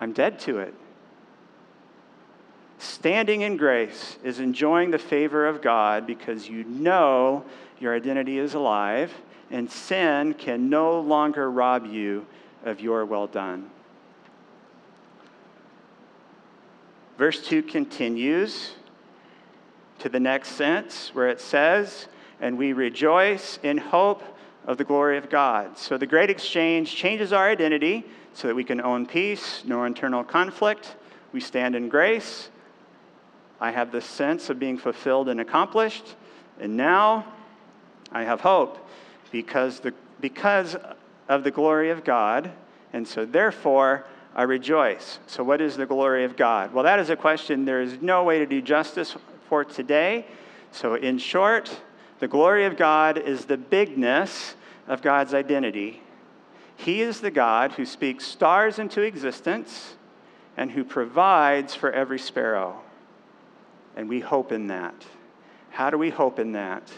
I'm 0.00 0.12
dead 0.12 0.38
to 0.40 0.58
it. 0.58 0.74
Standing 2.78 3.40
in 3.40 3.56
grace 3.56 4.18
is 4.22 4.38
enjoying 4.38 4.92
the 4.92 4.98
favor 4.98 5.46
of 5.46 5.60
God 5.60 6.06
because 6.06 6.48
you 6.48 6.62
know 6.64 7.44
your 7.80 7.94
identity 7.94 8.38
is 8.38 8.54
alive 8.54 9.12
and 9.50 9.70
sin 9.70 10.34
can 10.34 10.70
no 10.70 11.00
longer 11.00 11.50
rob 11.50 11.86
you 11.86 12.26
of 12.64 12.80
your 12.80 13.04
well 13.04 13.26
done. 13.26 13.70
Verse 17.16 17.44
2 17.44 17.64
continues 17.64 18.74
to 19.98 20.08
the 20.08 20.20
next 20.20 20.50
sentence 20.50 21.10
where 21.12 21.28
it 21.28 21.40
says, 21.40 22.06
And 22.40 22.56
we 22.56 22.72
rejoice 22.72 23.58
in 23.64 23.78
hope 23.78 24.22
of 24.66 24.78
the 24.78 24.84
glory 24.84 25.18
of 25.18 25.28
God. 25.28 25.76
So 25.76 25.98
the 25.98 26.06
great 26.06 26.30
exchange 26.30 26.94
changes 26.94 27.32
our 27.32 27.48
identity 27.48 28.04
so 28.34 28.46
that 28.46 28.54
we 28.54 28.62
can 28.62 28.80
own 28.80 29.04
peace, 29.04 29.64
no 29.64 29.82
internal 29.82 30.22
conflict. 30.22 30.94
We 31.32 31.40
stand 31.40 31.74
in 31.74 31.88
grace 31.88 32.50
I 33.60 33.70
have 33.72 33.90
this 33.90 34.04
sense 34.04 34.50
of 34.50 34.58
being 34.58 34.78
fulfilled 34.78 35.28
and 35.28 35.40
accomplished. 35.40 36.14
And 36.60 36.76
now 36.76 37.26
I 38.12 38.24
have 38.24 38.40
hope 38.40 38.78
because, 39.30 39.80
the, 39.80 39.92
because 40.20 40.76
of 41.28 41.44
the 41.44 41.50
glory 41.50 41.90
of 41.90 42.04
God. 42.04 42.50
And 42.92 43.06
so, 43.06 43.24
therefore, 43.24 44.06
I 44.34 44.42
rejoice. 44.42 45.18
So, 45.26 45.42
what 45.42 45.60
is 45.60 45.76
the 45.76 45.86
glory 45.86 46.24
of 46.24 46.36
God? 46.36 46.72
Well, 46.72 46.84
that 46.84 46.98
is 46.98 47.10
a 47.10 47.16
question 47.16 47.64
there 47.64 47.82
is 47.82 48.00
no 48.00 48.24
way 48.24 48.38
to 48.38 48.46
do 48.46 48.62
justice 48.62 49.16
for 49.48 49.64
today. 49.64 50.26
So, 50.70 50.94
in 50.94 51.18
short, 51.18 51.80
the 52.20 52.28
glory 52.28 52.64
of 52.64 52.76
God 52.76 53.18
is 53.18 53.44
the 53.44 53.56
bigness 53.56 54.54
of 54.86 55.02
God's 55.02 55.34
identity. 55.34 56.02
He 56.76 57.02
is 57.02 57.20
the 57.20 57.30
God 57.30 57.72
who 57.72 57.84
speaks 57.84 58.24
stars 58.24 58.78
into 58.78 59.02
existence 59.02 59.96
and 60.56 60.70
who 60.70 60.84
provides 60.84 61.74
for 61.74 61.90
every 61.90 62.18
sparrow 62.18 62.80
and 63.98 64.08
we 64.08 64.20
hope 64.20 64.52
in 64.52 64.68
that. 64.68 64.94
How 65.70 65.90
do 65.90 65.98
we 65.98 66.08
hope 66.08 66.38
in 66.38 66.52
that? 66.52 66.88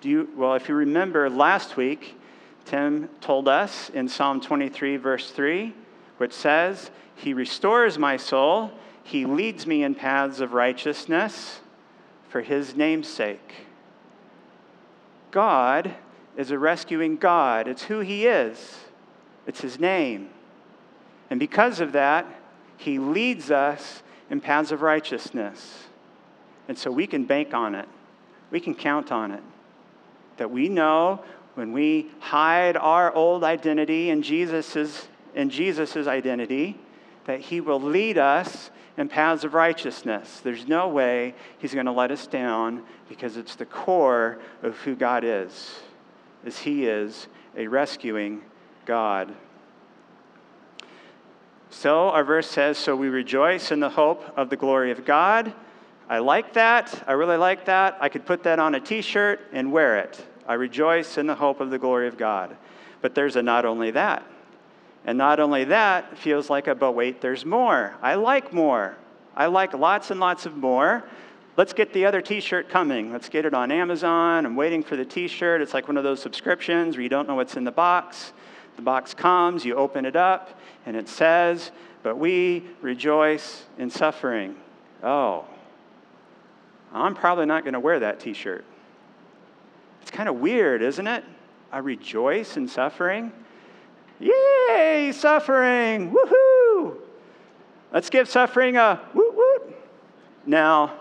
Do 0.00 0.08
you, 0.08 0.28
well, 0.36 0.54
if 0.56 0.68
you 0.68 0.74
remember 0.74 1.30
last 1.30 1.76
week, 1.76 2.18
Tim 2.64 3.08
told 3.20 3.46
us 3.46 3.88
in 3.90 4.08
Psalm 4.08 4.40
23, 4.40 4.96
verse 4.96 5.30
3, 5.30 5.72
which 6.18 6.32
says, 6.32 6.90
He 7.14 7.34
restores 7.34 7.98
my 7.98 8.16
soul, 8.16 8.72
He 9.04 9.26
leads 9.26 9.64
me 9.64 9.84
in 9.84 9.94
paths 9.94 10.40
of 10.40 10.52
righteousness 10.52 11.60
for 12.28 12.40
His 12.40 12.74
name's 12.74 13.08
sake. 13.08 13.66
God 15.30 15.94
is 16.36 16.50
a 16.50 16.58
rescuing 16.58 17.16
God. 17.16 17.68
It's 17.68 17.84
who 17.84 18.00
He 18.00 18.26
is, 18.26 18.80
it's 19.46 19.60
His 19.60 19.78
name. 19.78 20.30
And 21.30 21.38
because 21.38 21.78
of 21.78 21.92
that, 21.92 22.26
He 22.76 22.98
leads 22.98 23.52
us 23.52 24.02
in 24.28 24.40
paths 24.40 24.72
of 24.72 24.82
righteousness. 24.82 25.84
And 26.70 26.78
so 26.78 26.88
we 26.92 27.08
can 27.08 27.24
bank 27.24 27.52
on 27.52 27.74
it, 27.74 27.88
we 28.52 28.60
can 28.60 28.76
count 28.76 29.10
on 29.10 29.32
it. 29.32 29.42
That 30.36 30.52
we 30.52 30.68
know 30.68 31.24
when 31.56 31.72
we 31.72 32.12
hide 32.20 32.76
our 32.76 33.12
old 33.12 33.42
identity 33.42 34.08
in 34.08 34.22
Jesus' 34.22 35.08
in 35.34 35.50
Jesus's 35.50 36.06
identity, 36.06 36.78
that 37.24 37.40
he 37.40 37.60
will 37.60 37.80
lead 37.80 38.18
us 38.18 38.70
in 38.96 39.08
paths 39.08 39.42
of 39.42 39.52
righteousness. 39.52 40.42
There's 40.44 40.68
no 40.68 40.86
way 40.86 41.34
he's 41.58 41.74
going 41.74 41.86
to 41.86 41.92
let 41.92 42.12
us 42.12 42.28
down 42.28 42.84
because 43.08 43.36
it's 43.36 43.56
the 43.56 43.66
core 43.66 44.38
of 44.62 44.76
who 44.76 44.94
God 44.94 45.24
is. 45.24 45.80
As 46.46 46.56
he 46.56 46.86
is 46.86 47.26
a 47.56 47.66
rescuing 47.66 48.42
God. 48.86 49.34
So 51.70 52.10
our 52.10 52.22
verse 52.22 52.48
says, 52.48 52.78
so 52.78 52.94
we 52.94 53.08
rejoice 53.08 53.72
in 53.72 53.80
the 53.80 53.90
hope 53.90 54.22
of 54.36 54.50
the 54.50 54.56
glory 54.56 54.92
of 54.92 55.04
God. 55.04 55.52
I 56.10 56.18
like 56.18 56.54
that. 56.54 57.04
I 57.06 57.12
really 57.12 57.36
like 57.36 57.66
that. 57.66 57.96
I 58.00 58.08
could 58.08 58.26
put 58.26 58.42
that 58.42 58.58
on 58.58 58.74
a 58.74 58.80
t 58.80 59.00
shirt 59.00 59.40
and 59.52 59.70
wear 59.70 59.98
it. 59.98 60.20
I 60.44 60.54
rejoice 60.54 61.16
in 61.16 61.28
the 61.28 61.36
hope 61.36 61.60
of 61.60 61.70
the 61.70 61.78
glory 61.78 62.08
of 62.08 62.18
God. 62.18 62.56
But 63.00 63.14
there's 63.14 63.36
a 63.36 63.42
not 63.42 63.64
only 63.64 63.92
that. 63.92 64.26
And 65.06 65.16
not 65.16 65.38
only 65.38 65.62
that 65.64 66.18
feels 66.18 66.50
like 66.50 66.66
a, 66.66 66.74
but 66.74 66.92
wait, 66.92 67.20
there's 67.20 67.46
more. 67.46 67.94
I 68.02 68.16
like 68.16 68.52
more. 68.52 68.96
I 69.36 69.46
like 69.46 69.72
lots 69.72 70.10
and 70.10 70.18
lots 70.18 70.46
of 70.46 70.56
more. 70.56 71.04
Let's 71.56 71.72
get 71.72 71.92
the 71.92 72.04
other 72.06 72.20
t 72.20 72.40
shirt 72.40 72.68
coming. 72.68 73.12
Let's 73.12 73.28
get 73.28 73.44
it 73.44 73.54
on 73.54 73.70
Amazon. 73.70 74.44
I'm 74.46 74.56
waiting 74.56 74.82
for 74.82 74.96
the 74.96 75.04
t 75.04 75.28
shirt. 75.28 75.60
It's 75.60 75.74
like 75.74 75.86
one 75.86 75.96
of 75.96 76.02
those 76.02 76.20
subscriptions 76.20 76.96
where 76.96 77.04
you 77.04 77.08
don't 77.08 77.28
know 77.28 77.36
what's 77.36 77.54
in 77.54 77.62
the 77.62 77.70
box. 77.70 78.32
The 78.74 78.82
box 78.82 79.14
comes, 79.14 79.64
you 79.64 79.76
open 79.76 80.04
it 80.04 80.16
up, 80.16 80.58
and 80.86 80.96
it 80.96 81.08
says, 81.08 81.70
But 82.02 82.18
we 82.18 82.64
rejoice 82.80 83.62
in 83.78 83.90
suffering. 83.90 84.56
Oh, 85.04 85.44
I'm 86.92 87.14
probably 87.14 87.46
not 87.46 87.64
going 87.64 87.74
to 87.74 87.80
wear 87.80 88.00
that 88.00 88.20
t 88.20 88.32
shirt. 88.32 88.64
It's 90.02 90.10
kind 90.10 90.28
of 90.28 90.36
weird, 90.36 90.82
isn't 90.82 91.06
it? 91.06 91.24
I 91.72 91.78
rejoice 91.78 92.56
in 92.56 92.66
suffering. 92.66 93.32
Yay, 94.18 95.12
suffering! 95.14 96.12
Woohoo! 96.12 96.96
Let's 97.92 98.10
give 98.10 98.28
suffering 98.28 98.76
a 98.76 99.00
woot 99.14 99.34
woot. 99.34 99.76
Now, 100.46 100.94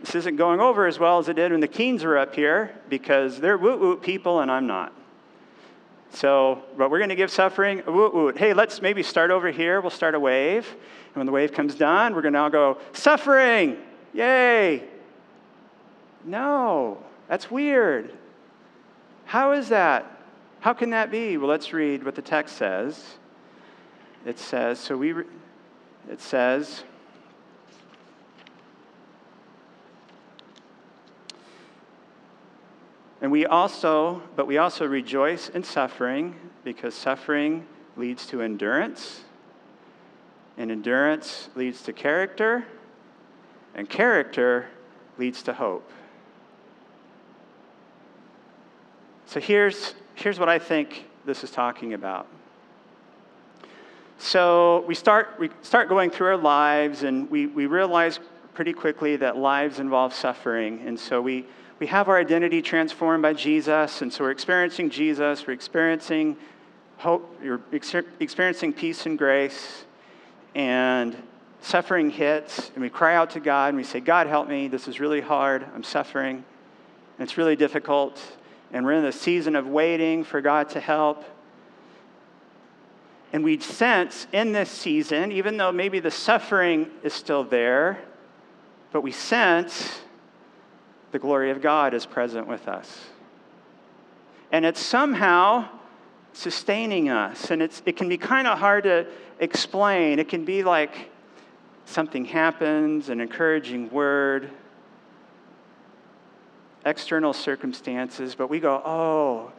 this 0.00 0.14
isn't 0.14 0.36
going 0.36 0.60
over 0.60 0.86
as 0.86 0.98
well 0.98 1.18
as 1.18 1.28
it 1.28 1.34
did 1.34 1.52
when 1.52 1.60
the 1.60 1.68
Keens 1.68 2.04
were 2.04 2.18
up 2.18 2.34
here 2.34 2.74
because 2.88 3.38
they're 3.38 3.58
woot 3.58 3.78
woot 3.78 4.02
people 4.02 4.40
and 4.40 4.50
I'm 4.50 4.66
not. 4.66 4.92
So, 6.12 6.62
but 6.76 6.90
we're 6.90 6.98
going 6.98 7.10
to 7.10 7.16
give 7.16 7.30
suffering 7.30 7.82
a 7.86 7.92
woot 7.92 8.12
woot. 8.12 8.36
Hey, 8.36 8.52
let's 8.52 8.82
maybe 8.82 9.02
start 9.02 9.30
over 9.30 9.50
here. 9.50 9.80
We'll 9.80 9.90
start 9.90 10.14
a 10.14 10.20
wave. 10.20 10.66
And 11.08 11.16
when 11.16 11.26
the 11.26 11.32
wave 11.32 11.52
comes 11.52 11.74
down, 11.74 12.14
we're 12.14 12.22
going 12.22 12.34
to 12.34 12.40
all 12.40 12.50
go, 12.50 12.78
suffering! 12.92 13.76
Yay! 14.12 14.88
No, 16.24 16.98
that's 17.28 17.50
weird. 17.50 18.12
How 19.24 19.52
is 19.52 19.68
that? 19.68 20.20
How 20.60 20.72
can 20.72 20.90
that 20.90 21.10
be? 21.10 21.36
Well, 21.36 21.48
let's 21.48 21.72
read 21.72 22.04
what 22.04 22.14
the 22.14 22.22
text 22.22 22.56
says. 22.56 23.16
It 24.26 24.38
says, 24.38 24.78
so 24.78 24.96
we, 24.96 25.12
re- 25.12 25.24
it 26.10 26.20
says, 26.20 26.84
And 33.20 33.30
we 33.30 33.44
also, 33.44 34.22
but 34.34 34.46
we 34.46 34.58
also 34.58 34.86
rejoice 34.86 35.50
in 35.50 35.62
suffering 35.62 36.36
because 36.64 36.94
suffering 36.94 37.66
leads 37.96 38.26
to 38.28 38.40
endurance, 38.40 39.24
and 40.56 40.70
endurance 40.70 41.50
leads 41.54 41.82
to 41.82 41.92
character, 41.92 42.66
and 43.74 43.88
character 43.88 44.68
leads 45.18 45.42
to 45.42 45.52
hope. 45.52 45.90
So 49.30 49.38
here's, 49.38 49.94
here's 50.16 50.40
what 50.40 50.48
I 50.48 50.58
think 50.58 51.04
this 51.24 51.44
is 51.44 51.52
talking 51.52 51.94
about. 51.94 52.26
So 54.18 54.82
we 54.88 54.96
start, 54.96 55.36
we 55.38 55.50
start 55.62 55.88
going 55.88 56.10
through 56.10 56.26
our 56.26 56.36
lives, 56.36 57.04
and 57.04 57.30
we, 57.30 57.46
we 57.46 57.66
realize 57.66 58.18
pretty 58.54 58.72
quickly 58.72 59.14
that 59.14 59.36
lives 59.36 59.78
involve 59.78 60.12
suffering. 60.14 60.82
And 60.84 60.98
so 60.98 61.22
we, 61.22 61.46
we 61.78 61.86
have 61.86 62.08
our 62.08 62.18
identity 62.18 62.60
transformed 62.60 63.22
by 63.22 63.34
Jesus, 63.34 64.02
and 64.02 64.12
so 64.12 64.24
we're 64.24 64.32
experiencing 64.32 64.90
Jesus, 64.90 65.46
we're 65.46 65.52
experiencing 65.52 66.36
hope, 66.96 67.38
you're 67.40 67.60
experiencing 67.70 68.72
peace 68.72 69.06
and 69.06 69.16
grace, 69.16 69.84
and 70.56 71.16
suffering 71.60 72.10
hits, 72.10 72.72
and 72.74 72.82
we 72.82 72.90
cry 72.90 73.14
out 73.14 73.30
to 73.30 73.38
God 73.38 73.68
and 73.68 73.76
we 73.76 73.84
say, 73.84 74.00
God, 74.00 74.26
help 74.26 74.48
me. 74.48 74.66
This 74.66 74.88
is 74.88 74.98
really 74.98 75.20
hard. 75.20 75.64
I'm 75.72 75.84
suffering, 75.84 76.38
and 77.16 77.28
it's 77.28 77.38
really 77.38 77.54
difficult. 77.54 78.20
And 78.72 78.84
we're 78.84 78.92
in 78.92 79.04
the 79.04 79.12
season 79.12 79.56
of 79.56 79.66
waiting 79.66 80.24
for 80.24 80.40
God 80.40 80.68
to 80.70 80.80
help. 80.80 81.24
And 83.32 83.44
we 83.44 83.58
sense 83.60 84.26
in 84.32 84.52
this 84.52 84.70
season, 84.70 85.32
even 85.32 85.56
though 85.56 85.72
maybe 85.72 86.00
the 86.00 86.10
suffering 86.10 86.90
is 87.02 87.14
still 87.14 87.44
there, 87.44 88.00
but 88.92 89.02
we 89.02 89.12
sense 89.12 90.00
the 91.12 91.18
glory 91.18 91.50
of 91.50 91.60
God 91.60 91.94
is 91.94 92.06
present 92.06 92.46
with 92.46 92.68
us. 92.68 93.06
And 94.52 94.64
it's 94.64 94.80
somehow 94.80 95.68
sustaining 96.32 97.08
us. 97.08 97.50
And 97.50 97.62
it's, 97.62 97.82
it 97.86 97.96
can 97.96 98.08
be 98.08 98.18
kind 98.18 98.46
of 98.46 98.58
hard 98.58 98.84
to 98.84 99.06
explain. 99.38 100.18
It 100.18 100.28
can 100.28 100.44
be 100.44 100.62
like 100.62 101.10
something 101.84 102.24
happens, 102.24 103.08
an 103.08 103.20
encouraging 103.20 103.90
word, 103.90 104.50
external 106.84 107.32
circumstances, 107.32 108.34
but 108.34 108.48
we 108.48 108.60
go, 108.60 108.80
oh, 108.84 109.52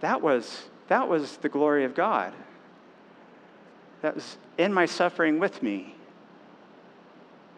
that 0.00 0.20
was, 0.22 0.64
that 0.88 1.08
was 1.08 1.36
the 1.38 1.48
glory 1.48 1.84
of 1.84 1.94
God. 1.94 2.32
That 4.02 4.14
was 4.14 4.36
in 4.58 4.72
my 4.72 4.86
suffering 4.86 5.38
with 5.38 5.62
me. 5.62 5.94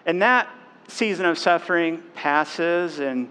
And 0.05 0.23
that 0.23 0.49
season 0.89 1.27
of 1.27 1.39
suffering 1.39 2.03
passes, 2.15 3.01
and 3.01 3.29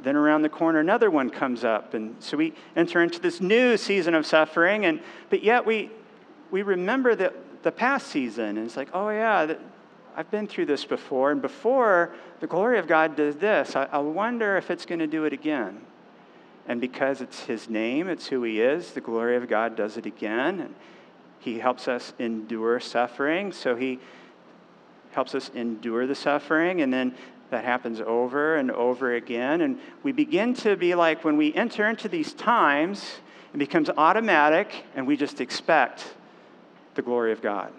then 0.00 0.16
around 0.16 0.42
the 0.42 0.48
corner, 0.48 0.80
another 0.80 1.10
one 1.10 1.28
comes 1.28 1.64
up. 1.64 1.94
And 1.94 2.16
so 2.22 2.36
we 2.36 2.54
enter 2.76 3.02
into 3.02 3.20
this 3.20 3.40
new 3.40 3.76
season 3.76 4.14
of 4.14 4.24
suffering, 4.24 4.86
and, 4.86 5.00
but 5.28 5.42
yet 5.42 5.66
we, 5.66 5.90
we 6.50 6.62
remember 6.62 7.14
the, 7.14 7.32
the 7.62 7.72
past 7.72 8.06
season. 8.06 8.56
And 8.56 8.66
it's 8.66 8.76
like, 8.76 8.88
oh, 8.94 9.10
yeah, 9.10 9.54
I've 10.18 10.32
been 10.32 10.48
through 10.48 10.66
this 10.66 10.84
before. 10.84 11.30
And 11.30 11.40
before, 11.40 12.12
the 12.40 12.48
glory 12.48 12.80
of 12.80 12.88
God 12.88 13.14
did 13.14 13.38
this. 13.38 13.76
I, 13.76 13.84
I 13.84 13.98
wonder 13.98 14.56
if 14.56 14.68
it's 14.68 14.84
going 14.84 14.98
to 14.98 15.06
do 15.06 15.24
it 15.26 15.32
again. 15.32 15.80
And 16.66 16.80
because 16.80 17.20
it's 17.20 17.44
His 17.44 17.70
name, 17.70 18.08
it's 18.08 18.26
who 18.26 18.42
He 18.42 18.60
is, 18.60 18.90
the 18.90 19.00
glory 19.00 19.36
of 19.36 19.48
God 19.48 19.76
does 19.76 19.96
it 19.96 20.06
again. 20.06 20.58
And 20.58 20.74
He 21.38 21.60
helps 21.60 21.86
us 21.86 22.14
endure 22.18 22.80
suffering. 22.80 23.52
So 23.52 23.76
He 23.76 24.00
helps 25.12 25.36
us 25.36 25.52
endure 25.54 26.08
the 26.08 26.16
suffering, 26.16 26.82
and 26.82 26.92
then 26.92 27.14
that 27.50 27.64
happens 27.64 28.00
over 28.00 28.56
and 28.56 28.72
over 28.72 29.14
again. 29.14 29.60
And 29.60 29.78
we 30.02 30.10
begin 30.10 30.52
to 30.54 30.74
be 30.74 30.96
like 30.96 31.22
when 31.22 31.36
we 31.36 31.54
enter 31.54 31.88
into 31.88 32.08
these 32.08 32.32
times, 32.32 33.04
it 33.54 33.58
becomes 33.58 33.88
automatic, 33.88 34.84
and 34.96 35.06
we 35.06 35.16
just 35.16 35.40
expect 35.40 36.12
the 36.96 37.02
glory 37.02 37.30
of 37.30 37.40
God. 37.40 37.72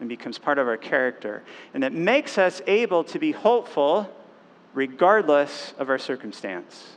And 0.00 0.08
becomes 0.08 0.38
part 0.38 0.58
of 0.58 0.68
our 0.68 0.76
character. 0.76 1.42
And 1.74 1.82
it 1.82 1.92
makes 1.92 2.38
us 2.38 2.62
able 2.66 3.04
to 3.04 3.18
be 3.18 3.32
hopeful 3.32 4.08
regardless 4.74 5.74
of 5.78 5.90
our 5.90 5.98
circumstance. 5.98 6.96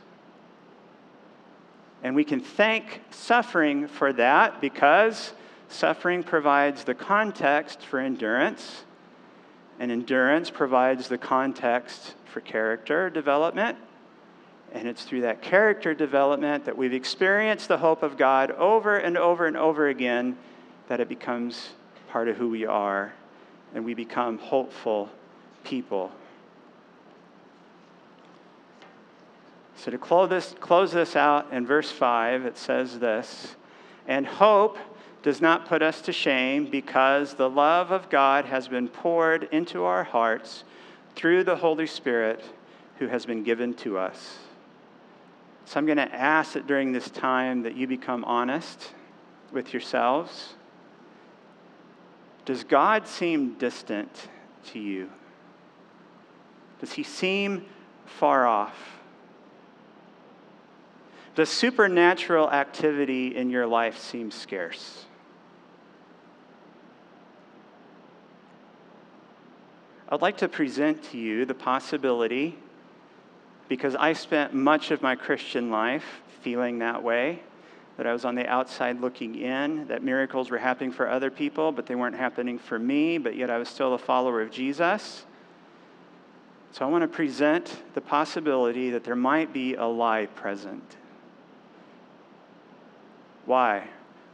And 2.02 2.14
we 2.14 2.24
can 2.24 2.40
thank 2.40 3.00
suffering 3.10 3.88
for 3.88 4.12
that 4.14 4.60
because 4.60 5.32
suffering 5.68 6.22
provides 6.22 6.84
the 6.84 6.94
context 6.94 7.82
for 7.82 7.98
endurance 7.98 8.84
and 9.78 9.90
endurance 9.90 10.50
provides 10.50 11.08
the 11.08 11.18
context 11.18 12.14
for 12.24 12.40
character 12.40 13.10
development. 13.10 13.78
And 14.72 14.88
it's 14.88 15.04
through 15.04 15.22
that 15.22 15.42
character 15.42 15.94
development 15.94 16.64
that 16.64 16.76
we've 16.76 16.92
experienced 16.92 17.68
the 17.68 17.78
hope 17.78 18.02
of 18.02 18.16
God 18.16 18.50
over 18.52 18.96
and 18.96 19.18
over 19.18 19.46
and 19.46 19.56
over 19.56 19.88
again 19.88 20.36
that 20.88 21.00
it 21.00 21.08
becomes 21.08 21.70
part 22.12 22.28
of 22.28 22.36
who 22.36 22.50
we 22.50 22.66
are 22.66 23.14
and 23.74 23.84
we 23.84 23.94
become 23.94 24.36
hopeful 24.36 25.08
people. 25.64 26.12
So, 29.76 29.90
to 29.90 29.96
close 29.96 30.28
this, 30.28 30.54
close 30.60 30.92
this 30.92 31.16
out 31.16 31.50
in 31.52 31.66
verse 31.66 31.90
5, 31.90 32.44
it 32.44 32.58
says 32.58 32.98
this 32.98 33.56
And 34.06 34.26
hope 34.26 34.76
does 35.22 35.40
not 35.40 35.66
put 35.66 35.82
us 35.82 36.02
to 36.02 36.12
shame 36.12 36.66
because 36.66 37.34
the 37.34 37.48
love 37.48 37.90
of 37.90 38.10
God 38.10 38.44
has 38.44 38.68
been 38.68 38.88
poured 38.88 39.48
into 39.50 39.84
our 39.84 40.04
hearts 40.04 40.64
through 41.16 41.44
the 41.44 41.56
Holy 41.56 41.86
Spirit 41.86 42.44
who 42.98 43.06
has 43.06 43.24
been 43.24 43.42
given 43.42 43.72
to 43.74 43.96
us. 43.96 44.38
So 45.64 45.78
I'm 45.78 45.86
going 45.86 45.96
to 45.96 46.14
ask 46.14 46.52
that 46.52 46.66
during 46.66 46.92
this 46.92 47.08
time 47.08 47.62
that 47.62 47.74
you 47.74 47.86
become 47.86 48.24
honest 48.24 48.92
with 49.50 49.72
yourselves. 49.72 50.54
Does 52.44 52.64
God 52.64 53.06
seem 53.06 53.54
distant 53.54 54.28
to 54.72 54.78
you? 54.78 55.10
Does 56.80 56.92
he 56.92 57.02
seem 57.02 57.64
far 58.04 58.46
off? 58.46 58.76
Does 61.34 61.48
supernatural 61.48 62.50
activity 62.50 63.36
in 63.36 63.48
your 63.48 63.66
life 63.66 63.98
seem 63.98 64.30
scarce? 64.30 65.06
I'd 70.08 70.20
like 70.20 70.38
to 70.38 70.48
present 70.48 71.02
to 71.04 71.18
you 71.18 71.46
the 71.46 71.54
possibility, 71.54 72.58
because 73.68 73.94
I 73.94 74.12
spent 74.12 74.52
much 74.52 74.90
of 74.90 75.00
my 75.00 75.16
Christian 75.16 75.70
life 75.70 76.04
feeling 76.42 76.80
that 76.80 77.02
way, 77.02 77.42
that 78.02 78.08
I 78.08 78.12
was 78.12 78.24
on 78.24 78.34
the 78.34 78.44
outside 78.48 79.00
looking 79.00 79.36
in, 79.36 79.86
that 79.86 80.02
miracles 80.02 80.50
were 80.50 80.58
happening 80.58 80.90
for 80.90 81.08
other 81.08 81.30
people, 81.30 81.70
but 81.70 81.86
they 81.86 81.94
weren't 81.94 82.16
happening 82.16 82.58
for 82.58 82.76
me, 82.76 83.16
but 83.16 83.36
yet 83.36 83.48
I 83.48 83.58
was 83.58 83.68
still 83.68 83.94
a 83.94 83.98
follower 83.98 84.42
of 84.42 84.50
Jesus. 84.50 85.24
So 86.72 86.84
I 86.84 86.88
want 86.88 87.02
to 87.02 87.08
present 87.08 87.80
the 87.94 88.00
possibility 88.00 88.90
that 88.90 89.04
there 89.04 89.14
might 89.14 89.52
be 89.52 89.76
a 89.76 89.84
lie 89.84 90.26
present. 90.34 90.82
Why? 93.46 93.86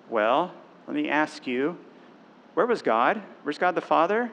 Well, 0.09 0.55
let 0.87 0.97
me 0.97 1.11
ask 1.11 1.47
you 1.47 1.77
where 2.55 2.65
was 2.65 2.81
God? 2.81 3.21
Where's 3.43 3.59
God 3.59 3.75
the 3.75 3.83
Father? 3.83 4.31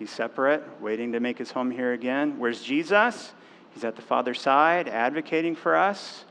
He's 0.00 0.10
separate, 0.10 0.64
waiting 0.80 1.12
to 1.12 1.20
make 1.20 1.38
his 1.38 1.52
home 1.52 1.70
here 1.70 1.92
again. 1.92 2.40
Where's 2.40 2.60
Jesus? 2.60 3.34
He's 3.72 3.84
at 3.84 3.94
the 3.94 4.02
Father's 4.02 4.40
side, 4.40 4.88
advocating 4.88 5.54
for 5.54 5.76
us. 5.76 6.24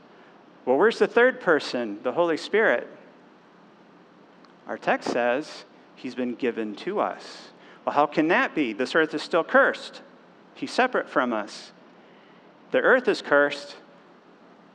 Well, 0.64 0.78
where's 0.78 0.98
the 0.98 1.06
third 1.06 1.40
person, 1.40 1.98
the 2.02 2.12
Holy 2.12 2.36
Spirit? 2.36 2.88
Our 4.66 4.78
text 4.78 5.10
says 5.10 5.64
he's 5.94 6.14
been 6.14 6.34
given 6.34 6.74
to 6.76 7.00
us. 7.00 7.48
Well, 7.84 7.94
how 7.94 8.06
can 8.06 8.28
that 8.28 8.54
be? 8.54 8.72
This 8.72 8.94
earth 8.94 9.12
is 9.12 9.22
still 9.22 9.44
cursed. 9.44 10.00
He's 10.54 10.72
separate 10.72 11.08
from 11.08 11.32
us. 11.32 11.72
The 12.70 12.80
earth 12.80 13.08
is 13.08 13.20
cursed, 13.20 13.76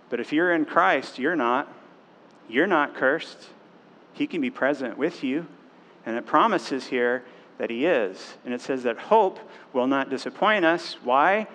but 0.09 0.19
if 0.19 0.31
you're 0.31 0.53
in 0.53 0.65
Christ, 0.65 1.19
you're 1.19 1.35
not. 1.35 1.73
You're 2.47 2.67
not 2.67 2.95
cursed. 2.95 3.49
He 4.13 4.27
can 4.27 4.41
be 4.41 4.49
present 4.49 4.97
with 4.97 5.23
you. 5.23 5.47
And 6.05 6.17
it 6.17 6.25
promises 6.25 6.87
here 6.87 7.23
that 7.57 7.69
He 7.69 7.85
is. 7.85 8.37
And 8.45 8.53
it 8.53 8.61
says 8.61 8.83
that 8.83 8.97
hope 8.97 9.39
will 9.73 9.87
not 9.87 10.09
disappoint 10.09 10.65
us. 10.65 10.97
Why? 11.03 11.47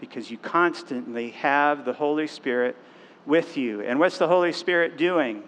Because 0.00 0.30
you 0.30 0.38
constantly 0.38 1.30
have 1.30 1.84
the 1.84 1.92
Holy 1.92 2.26
Spirit 2.26 2.76
with 3.26 3.56
you. 3.56 3.80
And 3.82 3.98
what's 3.98 4.18
the 4.18 4.28
Holy 4.28 4.52
Spirit 4.52 4.96
doing? 4.96 5.42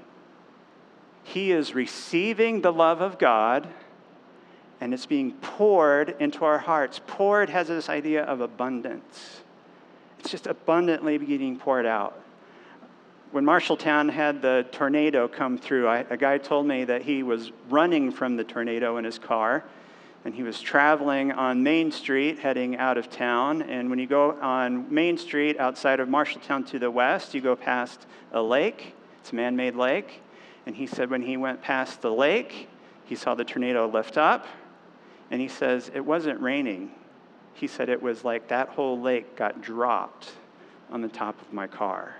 He 1.23 1.53
is 1.53 1.75
receiving 1.75 2.61
the 2.61 2.73
love 2.73 3.01
of 3.01 3.19
God 3.19 3.69
and 4.81 4.93
it's 4.93 5.07
being 5.07 5.33
poured 5.33 6.17
into 6.21 6.45
our 6.45 6.59
hearts. 6.59 7.01
Poured 7.07 7.49
has 7.51 7.69
this 7.69 7.89
idea 7.89 8.23
of 8.25 8.41
abundance, 8.41 9.41
it's 10.19 10.31
just 10.31 10.47
abundantly 10.47 11.19
being 11.19 11.59
poured 11.59 11.87
out. 11.87 12.21
When 13.31 13.45
Marshalltown 13.45 14.11
had 14.11 14.43
the 14.43 14.65
tornado 14.71 15.27
come 15.27 15.59
through, 15.59 15.89
I, 15.89 16.05
a 16.09 16.17
guy 16.17 16.39
told 16.39 16.67
me 16.67 16.85
that 16.85 17.03
he 17.03 17.25
was 17.25 17.51
running 17.69 18.13
from 18.13 18.37
the 18.37 18.45
tornado 18.45 18.97
in 18.99 19.05
his 19.05 19.19
car 19.19 19.65
and 20.25 20.35
he 20.35 20.43
was 20.43 20.61
traveling 20.61 21.33
on 21.33 21.63
Main 21.63 21.93
Street 21.93 22.39
heading 22.39 22.77
out 22.79 22.97
of 22.97 23.11
town. 23.11 23.61
And 23.63 23.91
when 23.91 23.99
you 23.99 24.07
go 24.07 24.33
on 24.41 24.93
Main 24.93 25.19
Street 25.19 25.59
outside 25.61 26.01
of 26.01 26.09
Marshalltown 26.09 26.67
to 26.69 26.79
the 26.79 26.91
west, 26.91 27.35
you 27.35 27.43
go 27.43 27.55
past 27.55 28.07
a 28.33 28.43
lake. 28.43 28.95
It's 29.21 29.33
a 29.33 29.35
man 29.35 29.55
made 29.55 29.75
lake. 29.75 30.23
And 30.65 30.75
he 30.75 30.87
said 30.87 31.11
when 31.11 31.21
he 31.21 31.37
went 31.37 31.61
past 31.61 32.01
the 32.01 32.11
lake, 32.11 32.69
he 33.05 33.15
saw 33.15 33.35
the 33.35 33.45
tornado 33.45 33.87
lift 33.87 34.17
up. 34.17 34.47
And 35.31 35.43
he 35.43 35.49
says, 35.49 35.91
It 35.95 36.01
wasn't 36.01 36.41
raining. 36.41 36.93
He 37.53 37.67
said, 37.67 37.91
It 37.91 38.03
was 38.03 38.25
like 38.25 38.49
that 38.49 38.71
whole 38.71 38.99
lake 38.99 39.37
got 39.37 39.61
dropped 39.61 40.33
on 40.91 41.03
the 41.03 41.09
top 41.09 41.39
of 41.43 41.53
my 41.53 41.67
car. 41.67 42.17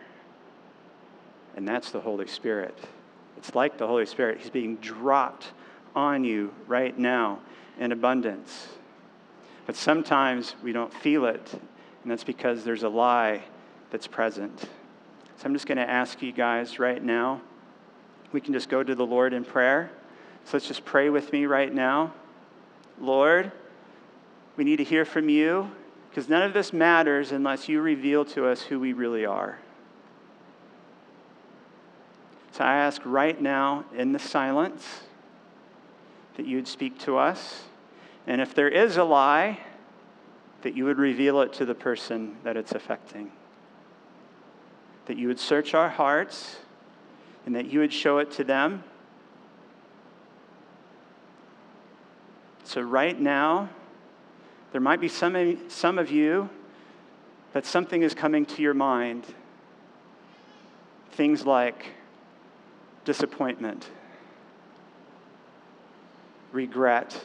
And 1.57 1.67
that's 1.67 1.91
the 1.91 2.01
Holy 2.01 2.27
Spirit. 2.27 2.77
It's 3.39 3.55
like 3.55 3.79
the 3.79 3.87
Holy 3.87 4.05
Spirit. 4.05 4.41
He's 4.41 4.51
being 4.51 4.77
dropped 4.77 5.53
on 5.95 6.25
you 6.25 6.53
right 6.67 6.99
now 6.99 7.41
in 7.79 7.93
abundance. 7.93 8.69
But 9.67 9.77
sometimes 9.77 10.55
we 10.63 10.73
don't 10.73 10.93
feel 10.93 11.27
it, 11.27 11.53
and 12.03 12.11
that's 12.11 12.25
because 12.25 12.65
there's 12.65 12.83
a 12.83 12.89
lie 12.89 13.43
that's 13.91 14.07
present. 14.07 14.61
So 14.61 15.45
I'm 15.45 15.53
just 15.53 15.67
going 15.67 15.79
to 15.79 15.89
ask 15.89 16.21
you 16.23 16.33
guys 16.33 16.79
right 16.79 17.03
now. 17.03 17.41
We 18.33 18.41
can 18.41 18.53
just 18.53 18.69
go 18.69 18.83
to 18.83 18.95
the 18.95 19.07
Lord 19.07 19.33
in 19.33 19.45
prayer. 19.45 19.91
So 20.45 20.51
let's 20.55 20.67
just 20.67 20.85
pray 20.85 21.09
with 21.09 21.33
me 21.33 21.47
right 21.47 21.73
now. 21.73 22.13
Lord, 23.01 23.51
we 24.57 24.65
need 24.65 24.77
to 24.77 24.85
hear 24.85 25.05
from 25.05 25.29
you 25.29 25.71
because 26.11 26.29
none 26.29 26.43
of 26.43 26.53
this 26.53 26.73
matters 26.73 27.33
unless 27.33 27.69
you 27.69 27.81
reveal 27.81 28.25
to 28.27 28.47
us 28.47 28.63
who 28.63 28.79
we 28.79 28.93
really 28.93 29.25
are. 29.25 29.59
So 32.53 32.63
I 32.63 32.77
ask 32.77 33.03
right 33.05 33.41
now 33.41 33.85
in 33.97 34.13
the 34.13 34.19
silence 34.19 34.87
that 36.37 36.47
you 36.47 36.57
would 36.57 36.69
speak 36.69 36.99
to 37.01 37.17
us. 37.17 37.65
And 38.27 38.41
if 38.41 38.55
there 38.55 38.69
is 38.69 38.97
a 38.97 39.05
lie, 39.05 39.61
that 40.63 40.75
you 40.75 40.85
would 40.87 40.99
reveal 40.99 41.41
it 41.43 41.53
to 41.55 41.65
the 41.65 41.75
person 41.75 42.37
that 42.43 42.57
it's 42.57 42.73
affecting. 42.73 43.31
That 45.07 45.19
you 45.19 45.29
would 45.29 45.39
search 45.39 45.75
our 45.75 45.91
hearts 45.91 46.57
and 47.45 47.55
that 47.55 47.67
you 47.67 47.81
would 47.81 47.93
show 47.93 48.19
it 48.19 48.31
to 48.33 48.45
them. 48.45 48.83
So, 52.65 52.81
right 52.81 53.21
now, 53.21 53.69
there 54.73 54.81
might 54.81 55.01
be 55.01 55.09
some, 55.09 55.59
some 55.69 55.99
of 55.99 56.11
you 56.11 56.49
that 57.53 57.67
something 57.67 58.03
is 58.03 58.15
coming 58.15 58.47
to 58.47 58.63
your 58.63 58.75
mind. 58.75 59.27
Things 61.13 61.45
like, 61.45 61.93
disappointment, 63.05 63.89
regret. 66.55 67.21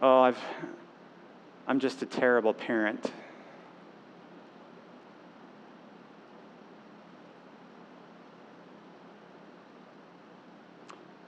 Oh, 0.00 0.20
I've, 0.22 0.38
I'm 1.66 1.80
just 1.80 2.00
a 2.02 2.06
terrible 2.06 2.54
parent. 2.54 3.10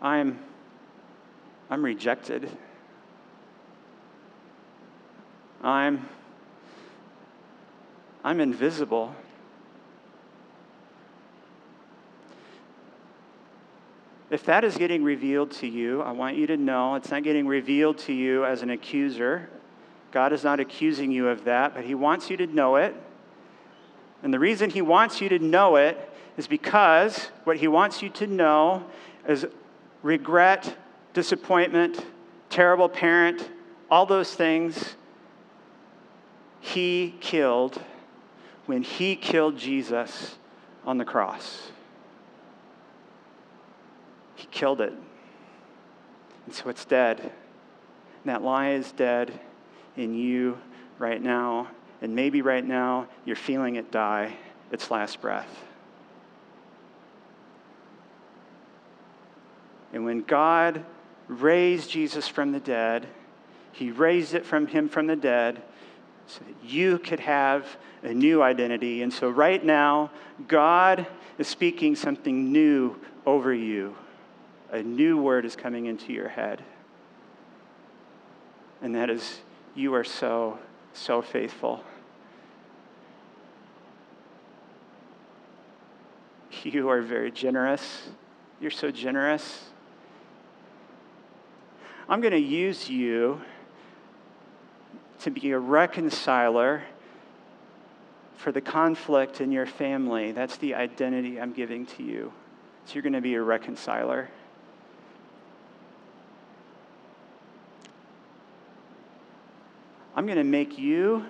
I'm, 0.01 0.39
I'm 1.69 1.85
rejected. 1.85 2.49
I'm 5.63 6.09
I'm 8.27 8.41
invisible. 8.41 9.15
If 14.37 14.45
that 14.45 14.64
is 14.64 14.76
getting 14.76 15.03
revealed 15.03 15.51
to 15.53 15.66
you, 15.66 16.03
I 16.03 16.12
want 16.12 16.37
you 16.37 16.47
to 16.49 16.59
know 16.59 16.95
it's 16.97 17.11
not 17.11 17.22
getting 17.22 17.47
revealed 17.47 17.97
to 18.01 18.12
you 18.12 18.45
as 18.45 18.61
an 18.61 18.68
accuser. 18.68 19.49
God 20.12 20.34
is 20.34 20.45
not 20.45 20.61
accusing 20.61 21.11
you 21.11 21.28
of 21.28 21.45
that, 21.45 21.74
but 21.74 21.84
He 21.84 21.95
wants 21.95 22.28
you 22.28 22.37
to 22.37 22.47
know 22.47 22.76
it. 22.76 22.95
And 24.22 24.34
the 24.34 24.39
reason 24.39 24.68
He 24.68 24.82
wants 24.82 25.22
you 25.22 25.30
to 25.30 25.39
know 25.39 25.76
it 25.76 25.99
is 26.37 26.47
because 26.47 27.30
what 27.45 27.57
He 27.57 27.66
wants 27.66 28.03
you 28.03 28.11
to 28.11 28.26
know 28.26 28.84
is 29.26 29.47
regret, 30.03 30.76
disappointment, 31.14 32.05
terrible 32.51 32.91
parent, 32.91 33.49
all 33.91 34.05
those 34.05 34.34
things 34.34 34.97
He 36.61 37.14
killed 37.22 37.80
when 38.66 38.82
he 38.82 39.16
killed 39.16 39.57
Jesus 39.57 40.37
on 40.84 40.99
the 40.99 41.07
cross. 41.07 41.70
He 44.37 44.47
killed 44.47 44.80
it. 44.80 44.93
And 46.47 46.55
so 46.55 46.68
it's 46.68 46.84
dead. 46.84 47.18
And 47.20 47.32
that 48.26 48.43
lie 48.43 48.70
is 48.70 48.93
dead 48.93 49.39
in 49.97 50.14
you 50.14 50.59
right 50.99 51.20
now. 51.20 51.68
And 52.01 52.14
maybe 52.14 52.43
right 52.43 52.64
now 52.64 53.09
you're 53.24 53.37
feeling 53.37 53.76
it 53.76 53.91
die 53.91 54.37
its 54.70 54.91
last 54.91 55.20
breath. 55.20 55.49
And 59.93 60.05
when 60.05 60.22
God 60.22 60.84
raised 61.28 61.91
Jesus 61.91 62.28
from 62.28 62.53
the 62.53 62.61
dead, 62.61 63.07
he 63.72 63.91
raised 63.91 64.34
it 64.34 64.45
from 64.45 64.66
him 64.66 64.89
from 64.89 65.07
the 65.07 65.16
dead 65.16 65.62
so 66.26 66.41
that 66.45 66.68
you 66.68 66.99
could 66.99 67.20
have 67.20 67.76
a 68.03 68.12
new 68.12 68.43
identity. 68.43 69.03
And 69.03 69.12
so, 69.12 69.30
right 69.30 69.64
now, 69.64 70.11
God 70.49 71.07
is 71.39 71.47
speaking 71.47 71.95
something 71.97 72.53
new 72.53 72.97
over 73.24 73.55
you. 73.55 73.97
A 74.73 74.83
new 74.83 75.17
word 75.17 75.45
is 75.45 75.57
coming 75.57 75.87
into 75.87 76.12
your 76.12 76.29
head. 76.29 76.62
And 78.83 78.95
that 78.95 79.11
is, 79.11 79.41
you 79.75 79.95
are 79.95 80.05
so, 80.05 80.59
so 80.93 81.23
faithful. 81.23 81.83
You 86.62 86.89
are 86.89 87.01
very 87.01 87.31
generous. 87.31 88.09
You're 88.61 88.73
so 88.73 88.91
generous. 88.91 89.67
I'm 92.09 92.21
going 92.21 92.33
to 92.33 92.41
use 92.41 92.89
you 92.89 93.41
to 95.21 95.31
be 95.31 95.53
a 95.53 95.59
reconciler 95.59 96.83
for 98.37 98.53
the 98.53 98.61
conflict 98.61 99.41
in 99.41 99.53
your 99.53 99.67
family. 99.67 100.33
That's 100.33 100.57
the 100.57 100.75
identity 100.75 101.41
I'm 101.41 101.53
giving 101.53 101.87
to 101.87 102.03
you. 102.03 102.33
So 102.85 102.95
you're 102.95 103.03
going 103.03 103.12
to 103.12 103.21
be 103.21 103.35
a 103.35 103.43
reconciler. 103.43 104.29
I'm 110.27 110.35
going 110.35 110.45
to 110.45 110.51
make 110.51 110.77
you 110.77 111.24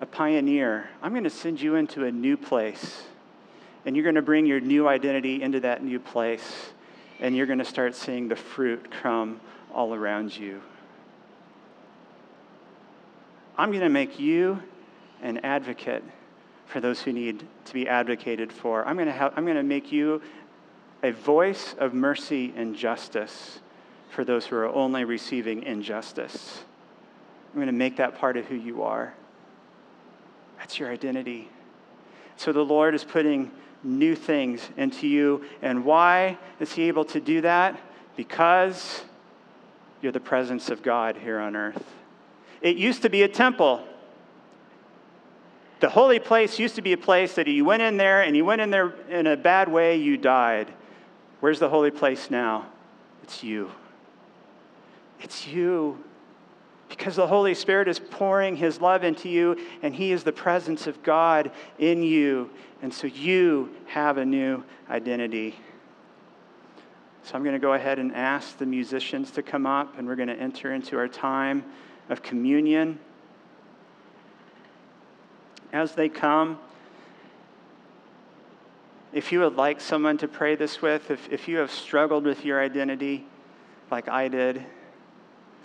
a 0.00 0.06
pioneer. 0.06 0.88
I'm 1.02 1.10
going 1.10 1.24
to 1.24 1.30
send 1.30 1.60
you 1.60 1.74
into 1.74 2.04
a 2.04 2.12
new 2.12 2.36
place. 2.36 3.02
And 3.84 3.96
you're 3.96 4.04
going 4.04 4.14
to 4.14 4.22
bring 4.22 4.46
your 4.46 4.60
new 4.60 4.86
identity 4.86 5.42
into 5.42 5.58
that 5.58 5.82
new 5.82 5.98
place. 5.98 6.70
And 7.18 7.34
you're 7.34 7.46
going 7.46 7.58
to 7.58 7.64
start 7.64 7.96
seeing 7.96 8.28
the 8.28 8.36
fruit 8.36 8.88
come 9.02 9.40
all 9.74 9.92
around 9.92 10.36
you. 10.36 10.62
I'm 13.58 13.72
going 13.72 13.82
to 13.82 13.88
make 13.88 14.20
you 14.20 14.62
an 15.22 15.38
advocate 15.38 16.04
for 16.66 16.78
those 16.78 17.00
who 17.00 17.12
need 17.12 17.44
to 17.64 17.74
be 17.74 17.88
advocated 17.88 18.52
for. 18.52 18.86
I'm 18.86 18.94
going 18.94 19.08
to, 19.08 19.12
have, 19.12 19.32
I'm 19.36 19.44
going 19.44 19.56
to 19.56 19.64
make 19.64 19.90
you 19.90 20.22
a 21.02 21.10
voice 21.10 21.74
of 21.80 21.94
mercy 21.94 22.54
and 22.56 22.76
justice 22.76 23.58
for 24.08 24.24
those 24.24 24.46
who 24.46 24.54
are 24.54 24.68
only 24.68 25.02
receiving 25.02 25.64
injustice. 25.64 26.62
I'm 27.56 27.62
going 27.62 27.68
to 27.68 27.72
make 27.72 27.96
that 27.96 28.18
part 28.18 28.36
of 28.36 28.44
who 28.44 28.54
you 28.54 28.82
are. 28.82 29.14
That's 30.58 30.78
your 30.78 30.92
identity. 30.92 31.48
So 32.36 32.52
the 32.52 32.62
Lord 32.62 32.94
is 32.94 33.02
putting 33.02 33.50
new 33.82 34.14
things 34.14 34.68
into 34.76 35.08
you. 35.08 35.42
And 35.62 35.82
why 35.82 36.36
is 36.60 36.72
He 36.74 36.82
able 36.88 37.06
to 37.06 37.18
do 37.18 37.40
that? 37.40 37.80
Because 38.14 39.04
you're 40.02 40.12
the 40.12 40.20
presence 40.20 40.68
of 40.68 40.82
God 40.82 41.16
here 41.16 41.38
on 41.38 41.56
earth. 41.56 41.82
It 42.60 42.76
used 42.76 43.00
to 43.00 43.08
be 43.08 43.22
a 43.22 43.28
temple. 43.28 43.82
The 45.80 45.88
holy 45.88 46.18
place 46.18 46.58
used 46.58 46.74
to 46.74 46.82
be 46.82 46.92
a 46.92 46.98
place 46.98 47.36
that 47.36 47.46
you 47.46 47.64
went 47.64 47.80
in 47.80 47.96
there 47.96 48.20
and 48.20 48.36
you 48.36 48.44
went 48.44 48.60
in 48.60 48.68
there 48.68 48.92
in 49.08 49.26
a 49.26 49.36
bad 49.36 49.72
way, 49.72 49.96
you 49.96 50.18
died. 50.18 50.70
Where's 51.40 51.58
the 51.58 51.70
holy 51.70 51.90
place 51.90 52.30
now? 52.30 52.66
It's 53.22 53.42
you. 53.42 53.70
It's 55.20 55.46
you. 55.46 56.04
Because 56.88 57.16
the 57.16 57.26
Holy 57.26 57.54
Spirit 57.54 57.88
is 57.88 57.98
pouring 57.98 58.56
His 58.56 58.80
love 58.80 59.02
into 59.02 59.28
you, 59.28 59.56
and 59.82 59.94
He 59.94 60.12
is 60.12 60.22
the 60.22 60.32
presence 60.32 60.86
of 60.86 61.02
God 61.02 61.50
in 61.78 62.02
you. 62.02 62.50
And 62.82 62.92
so 62.92 63.06
you 63.06 63.74
have 63.86 64.18
a 64.18 64.24
new 64.24 64.62
identity. 64.88 65.56
So 67.22 67.34
I'm 67.34 67.42
going 67.42 67.54
to 67.54 67.58
go 67.58 67.72
ahead 67.72 67.98
and 67.98 68.14
ask 68.14 68.56
the 68.56 68.66
musicians 68.66 69.32
to 69.32 69.42
come 69.42 69.66
up, 69.66 69.98
and 69.98 70.06
we're 70.06 70.16
going 70.16 70.28
to 70.28 70.38
enter 70.38 70.72
into 70.72 70.96
our 70.96 71.08
time 71.08 71.64
of 72.08 72.22
communion. 72.22 73.00
As 75.72 75.92
they 75.92 76.08
come, 76.08 76.60
if 79.12 79.32
you 79.32 79.40
would 79.40 79.56
like 79.56 79.80
someone 79.80 80.18
to 80.18 80.28
pray 80.28 80.54
this 80.54 80.80
with, 80.80 81.10
if, 81.10 81.28
if 81.32 81.48
you 81.48 81.56
have 81.56 81.72
struggled 81.72 82.24
with 82.24 82.44
your 82.44 82.60
identity 82.62 83.26
like 83.90 84.08
I 84.08 84.28
did, 84.28 84.64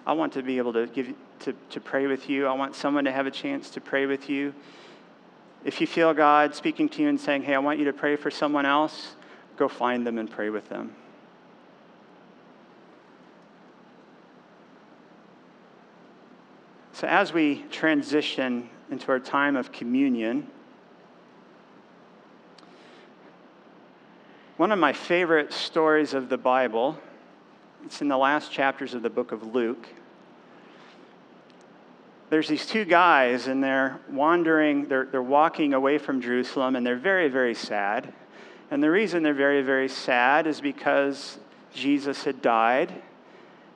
I 0.05 0.13
want 0.13 0.33
to 0.33 0.41
be 0.41 0.57
able 0.57 0.73
to 0.73 0.87
give 0.87 1.13
to, 1.41 1.53
to 1.71 1.79
pray 1.79 2.07
with 2.07 2.29
you. 2.29 2.47
I 2.47 2.53
want 2.53 2.75
someone 2.75 3.05
to 3.05 3.11
have 3.11 3.27
a 3.27 3.31
chance 3.31 3.69
to 3.71 3.81
pray 3.81 4.05
with 4.05 4.29
you. 4.29 4.53
If 5.63 5.79
you 5.79 5.87
feel 5.87 6.13
God 6.13 6.55
speaking 6.55 6.89
to 6.89 7.01
you 7.01 7.09
and 7.09 7.19
saying, 7.19 7.43
Hey, 7.43 7.53
I 7.53 7.59
want 7.59 7.79
you 7.79 7.85
to 7.85 7.93
pray 7.93 8.15
for 8.15 8.31
someone 8.31 8.65
else, 8.65 9.15
go 9.57 9.67
find 9.67 10.05
them 10.05 10.17
and 10.17 10.29
pray 10.29 10.49
with 10.49 10.67
them. 10.69 10.95
So, 16.93 17.07
as 17.07 17.33
we 17.33 17.65
transition 17.71 18.69
into 18.91 19.11
our 19.11 19.19
time 19.19 19.55
of 19.55 19.71
communion, 19.71 20.47
one 24.57 24.71
of 24.71 24.77
my 24.77 24.93
favorite 24.93 25.51
stories 25.51 26.13
of 26.13 26.29
the 26.29 26.37
Bible, 26.37 26.99
it's 27.85 28.01
in 28.01 28.07
the 28.07 28.17
last 28.17 28.51
chapters 28.51 28.93
of 28.93 29.01
the 29.01 29.09
book 29.09 29.31
of 29.31 29.53
Luke. 29.53 29.87
There's 32.29 32.47
these 32.47 32.65
two 32.65 32.85
guys, 32.85 33.47
and 33.47 33.63
they're 33.63 33.99
wandering, 34.09 34.87
they're, 34.87 35.05
they're 35.05 35.21
walking 35.21 35.73
away 35.73 35.97
from 35.97 36.21
Jerusalem, 36.21 36.75
and 36.75 36.85
they're 36.85 36.95
very, 36.95 37.27
very 37.27 37.53
sad. 37.53 38.13
And 38.69 38.81
the 38.81 38.89
reason 38.89 39.21
they're 39.21 39.33
very, 39.33 39.61
very 39.61 39.89
sad 39.89 40.47
is 40.47 40.61
because 40.61 41.37
Jesus 41.73 42.23
had 42.23 42.41
died 42.41 43.01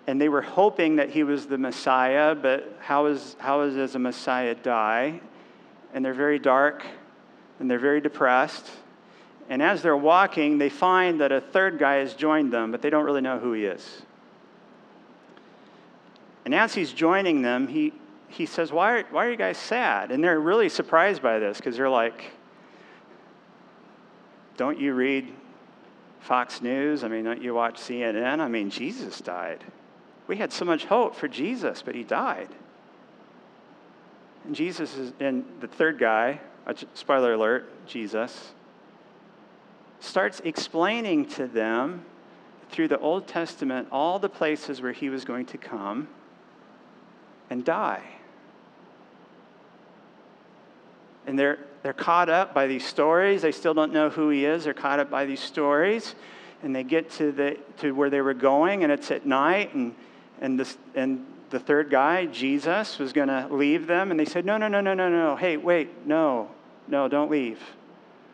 and 0.07 0.21
they 0.21 0.29
were 0.29 0.41
hoping 0.41 0.97
that 0.97 1.09
he 1.09 1.23
was 1.23 1.47
the 1.47 1.57
Messiah, 1.57 2.35
but 2.35 2.77
how 2.79 3.07
is, 3.07 3.35
how 3.39 3.61
is 3.61 3.75
does 3.75 3.95
a 3.95 3.99
Messiah 3.99 4.53
die? 4.53 5.19
And 5.93 6.05
they're 6.05 6.13
very 6.13 6.37
dark 6.37 6.85
and 7.59 7.69
they're 7.69 7.79
very 7.79 8.01
depressed. 8.01 8.69
And 9.49 9.61
as 9.61 9.81
they're 9.81 9.97
walking, 9.97 10.57
they 10.57 10.69
find 10.69 11.21
that 11.21 11.31
a 11.31 11.39
third 11.39 11.77
guy 11.77 11.95
has 11.95 12.13
joined 12.13 12.51
them, 12.51 12.71
but 12.71 12.81
they 12.81 12.89
don't 12.89 13.05
really 13.05 13.21
know 13.21 13.37
who 13.37 13.53
he 13.53 13.65
is. 13.65 14.01
And 16.45 16.53
as 16.53 16.73
he's 16.73 16.91
joining 16.91 17.41
them, 17.41 17.67
he, 17.67 17.93
he 18.27 18.45
says, 18.45 18.71
why 18.71 18.91
are, 18.91 19.03
why 19.11 19.25
are 19.25 19.31
you 19.31 19.37
guys 19.37 19.57
sad? 19.57 20.11
And 20.11 20.23
they're 20.23 20.39
really 20.39 20.69
surprised 20.69 21.21
by 21.21 21.39
this 21.39 21.57
because 21.57 21.77
they're 21.77 21.89
like, 21.89 22.31
Don't 24.57 24.79
you 24.79 24.93
read 24.93 25.31
Fox 26.21 26.61
News? 26.61 27.03
I 27.03 27.07
mean, 27.07 27.23
don't 27.23 27.41
you 27.41 27.53
watch 27.53 27.75
CNN? 27.75 28.39
I 28.39 28.47
mean, 28.47 28.69
Jesus 28.69 29.19
died. 29.21 29.63
We 30.27 30.37
had 30.37 30.51
so 30.51 30.65
much 30.65 30.85
hope 30.85 31.15
for 31.15 31.27
Jesus, 31.27 31.81
but 31.83 31.93
he 31.93 32.03
died. 32.03 32.49
And 34.45 34.55
Jesus 34.55 34.95
is, 34.95 35.13
and 35.19 35.45
the 35.59 35.67
third 35.67 35.99
guy, 35.99 36.39
uh, 36.67 36.73
a 36.73 36.97
spoiler 36.97 37.33
alert, 37.33 37.69
Jesus, 37.87 38.53
starts 40.05 40.41
explaining 40.43 41.25
to 41.25 41.47
them 41.47 42.05
through 42.69 42.87
the 42.87 42.99
Old 42.99 43.27
Testament 43.27 43.87
all 43.91 44.19
the 44.19 44.29
places 44.29 44.81
where 44.81 44.91
he 44.91 45.09
was 45.09 45.25
going 45.25 45.45
to 45.47 45.57
come 45.57 46.07
and 47.49 47.63
die. 47.63 48.03
And 51.27 51.37
they're, 51.37 51.59
they're 51.83 51.93
caught 51.93 52.29
up 52.29 52.53
by 52.53 52.67
these 52.67 52.85
stories. 52.85 53.41
They 53.41 53.51
still 53.51 53.73
don't 53.73 53.91
know 53.91 54.09
who 54.09 54.29
he 54.29 54.45
is. 54.45 54.65
They're 54.65 54.73
caught 54.73 54.99
up 54.99 55.09
by 55.09 55.25
these 55.25 55.39
stories. 55.39 56.15
And 56.63 56.75
they 56.75 56.83
get 56.83 57.09
to, 57.11 57.31
the, 57.31 57.57
to 57.79 57.93
where 57.93 58.09
they 58.09 58.21
were 58.21 58.33
going, 58.33 58.83
and 58.83 58.91
it's 58.91 59.11
at 59.11 59.25
night, 59.25 59.73
and 59.73 59.95
and, 60.41 60.59
this, 60.59 60.77
and 60.95 61.25
the 61.49 61.59
third 61.59 61.89
guy, 61.89 62.25
Jesus, 62.25 62.99
was 62.99 63.13
going 63.13 63.27
to 63.27 63.47
leave 63.51 63.87
them. 63.87 64.11
And 64.11 64.19
they 64.19 64.25
said, 64.25 64.45
No, 64.45 64.57
no, 64.57 64.67
no, 64.67 64.81
no, 64.81 64.93
no, 64.93 65.09
no. 65.09 65.35
Hey, 65.35 65.57
wait, 65.57 66.05
no, 66.05 66.49
no, 66.87 67.07
don't 67.07 67.31
leave. 67.31 67.59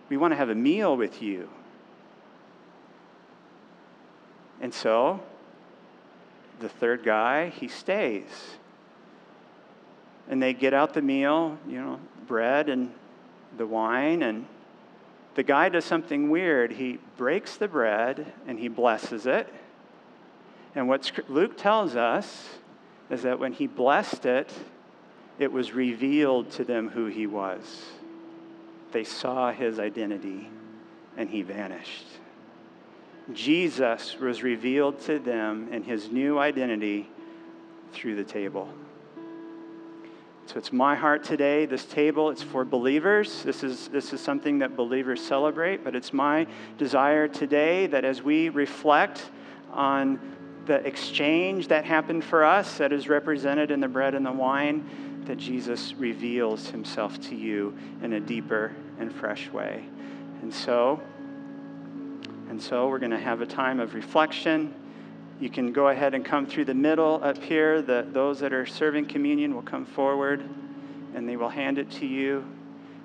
We 0.09 0.17
want 0.17 0.31
to 0.31 0.35
have 0.35 0.49
a 0.49 0.55
meal 0.55 0.97
with 0.97 1.21
you. 1.21 1.49
And 4.61 4.73
so 4.73 5.19
the 6.59 6.69
third 6.69 7.03
guy, 7.03 7.49
he 7.49 7.67
stays. 7.67 8.27
And 10.29 10.41
they 10.41 10.53
get 10.53 10.73
out 10.73 10.93
the 10.93 11.01
meal, 11.01 11.57
you 11.67 11.81
know, 11.81 11.99
bread 12.27 12.69
and 12.69 12.93
the 13.57 13.65
wine. 13.65 14.21
And 14.21 14.45
the 15.35 15.43
guy 15.43 15.67
does 15.67 15.83
something 15.83 16.29
weird. 16.29 16.71
He 16.71 16.99
breaks 17.17 17.57
the 17.57 17.67
bread 17.67 18.31
and 18.47 18.57
he 18.59 18.69
blesses 18.69 19.25
it. 19.25 19.51
And 20.75 20.87
what 20.87 21.11
Luke 21.27 21.57
tells 21.57 21.95
us 21.95 22.47
is 23.09 23.23
that 23.23 23.39
when 23.39 23.51
he 23.51 23.67
blessed 23.67 24.25
it, 24.25 24.53
it 25.37 25.51
was 25.51 25.73
revealed 25.73 26.51
to 26.51 26.63
them 26.63 26.87
who 26.87 27.07
he 27.07 27.27
was. 27.27 27.85
They 28.91 29.03
saw 29.03 29.51
his 29.51 29.79
identity 29.79 30.49
and 31.17 31.29
he 31.29 31.41
vanished. 31.41 32.05
Jesus 33.33 34.19
was 34.19 34.43
revealed 34.43 34.99
to 35.01 35.19
them 35.19 35.69
in 35.71 35.83
his 35.83 36.11
new 36.11 36.39
identity 36.39 37.09
through 37.93 38.15
the 38.15 38.23
table. 38.23 38.67
So 40.47 40.57
it's 40.57 40.73
my 40.73 40.95
heart 40.95 41.23
today. 41.23 41.65
This 41.65 41.85
table, 41.85 42.29
it's 42.29 42.43
for 42.43 42.65
believers. 42.65 43.43
This 43.43 43.63
is, 43.63 43.87
this 43.87 44.11
is 44.11 44.19
something 44.19 44.59
that 44.59 44.75
believers 44.75 45.23
celebrate, 45.25 45.83
but 45.83 45.95
it's 45.95 46.11
my 46.11 46.45
desire 46.77 47.27
today 47.27 47.87
that 47.87 48.03
as 48.03 48.21
we 48.21 48.49
reflect 48.49 49.29
on 49.71 50.19
the 50.65 50.85
exchange 50.85 51.69
that 51.69 51.85
happened 51.85 52.23
for 52.23 52.43
us, 52.43 52.77
that 52.79 52.91
is 52.91 53.07
represented 53.07 53.71
in 53.71 53.79
the 53.79 53.87
bread 53.87 54.13
and 54.13 54.25
the 54.25 54.31
wine, 54.31 55.21
that 55.25 55.37
Jesus 55.37 55.93
reveals 55.93 56.67
himself 56.69 57.19
to 57.21 57.35
you 57.35 57.77
in 58.01 58.13
a 58.13 58.19
deeper 58.19 58.75
and 58.99 59.13
fresh 59.13 59.49
way. 59.51 59.85
And 60.41 60.53
so, 60.53 60.99
and 62.51 62.61
so 62.61 62.89
we're 62.89 62.99
going 62.99 63.11
to 63.11 63.17
have 63.17 63.39
a 63.39 63.45
time 63.45 63.79
of 63.79 63.93
reflection. 63.93 64.75
You 65.39 65.49
can 65.49 65.71
go 65.71 65.87
ahead 65.87 66.13
and 66.13 66.25
come 66.25 66.45
through 66.45 66.65
the 66.65 66.73
middle 66.73 67.21
up 67.23 67.37
here. 67.37 67.81
The, 67.81 68.05
those 68.11 68.41
that 68.41 68.51
are 68.51 68.65
serving 68.65 69.05
communion 69.05 69.55
will 69.55 69.61
come 69.61 69.85
forward 69.85 70.43
and 71.15 71.29
they 71.29 71.37
will 71.37 71.47
hand 71.47 71.77
it 71.77 71.89
to 71.91 72.05
you. 72.05 72.45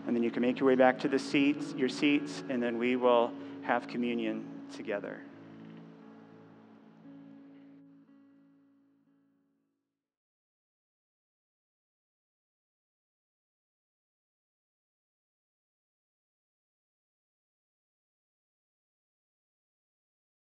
And 0.04 0.16
then 0.16 0.24
you 0.24 0.32
can 0.32 0.42
make 0.42 0.58
your 0.58 0.66
way 0.66 0.74
back 0.74 0.98
to 0.98 1.08
the 1.08 1.20
seats, 1.20 1.74
your 1.76 1.88
seats, 1.88 2.42
and 2.48 2.60
then 2.60 2.76
we 2.76 2.96
will 2.96 3.32
have 3.62 3.86
communion 3.86 4.44
together. 4.74 5.20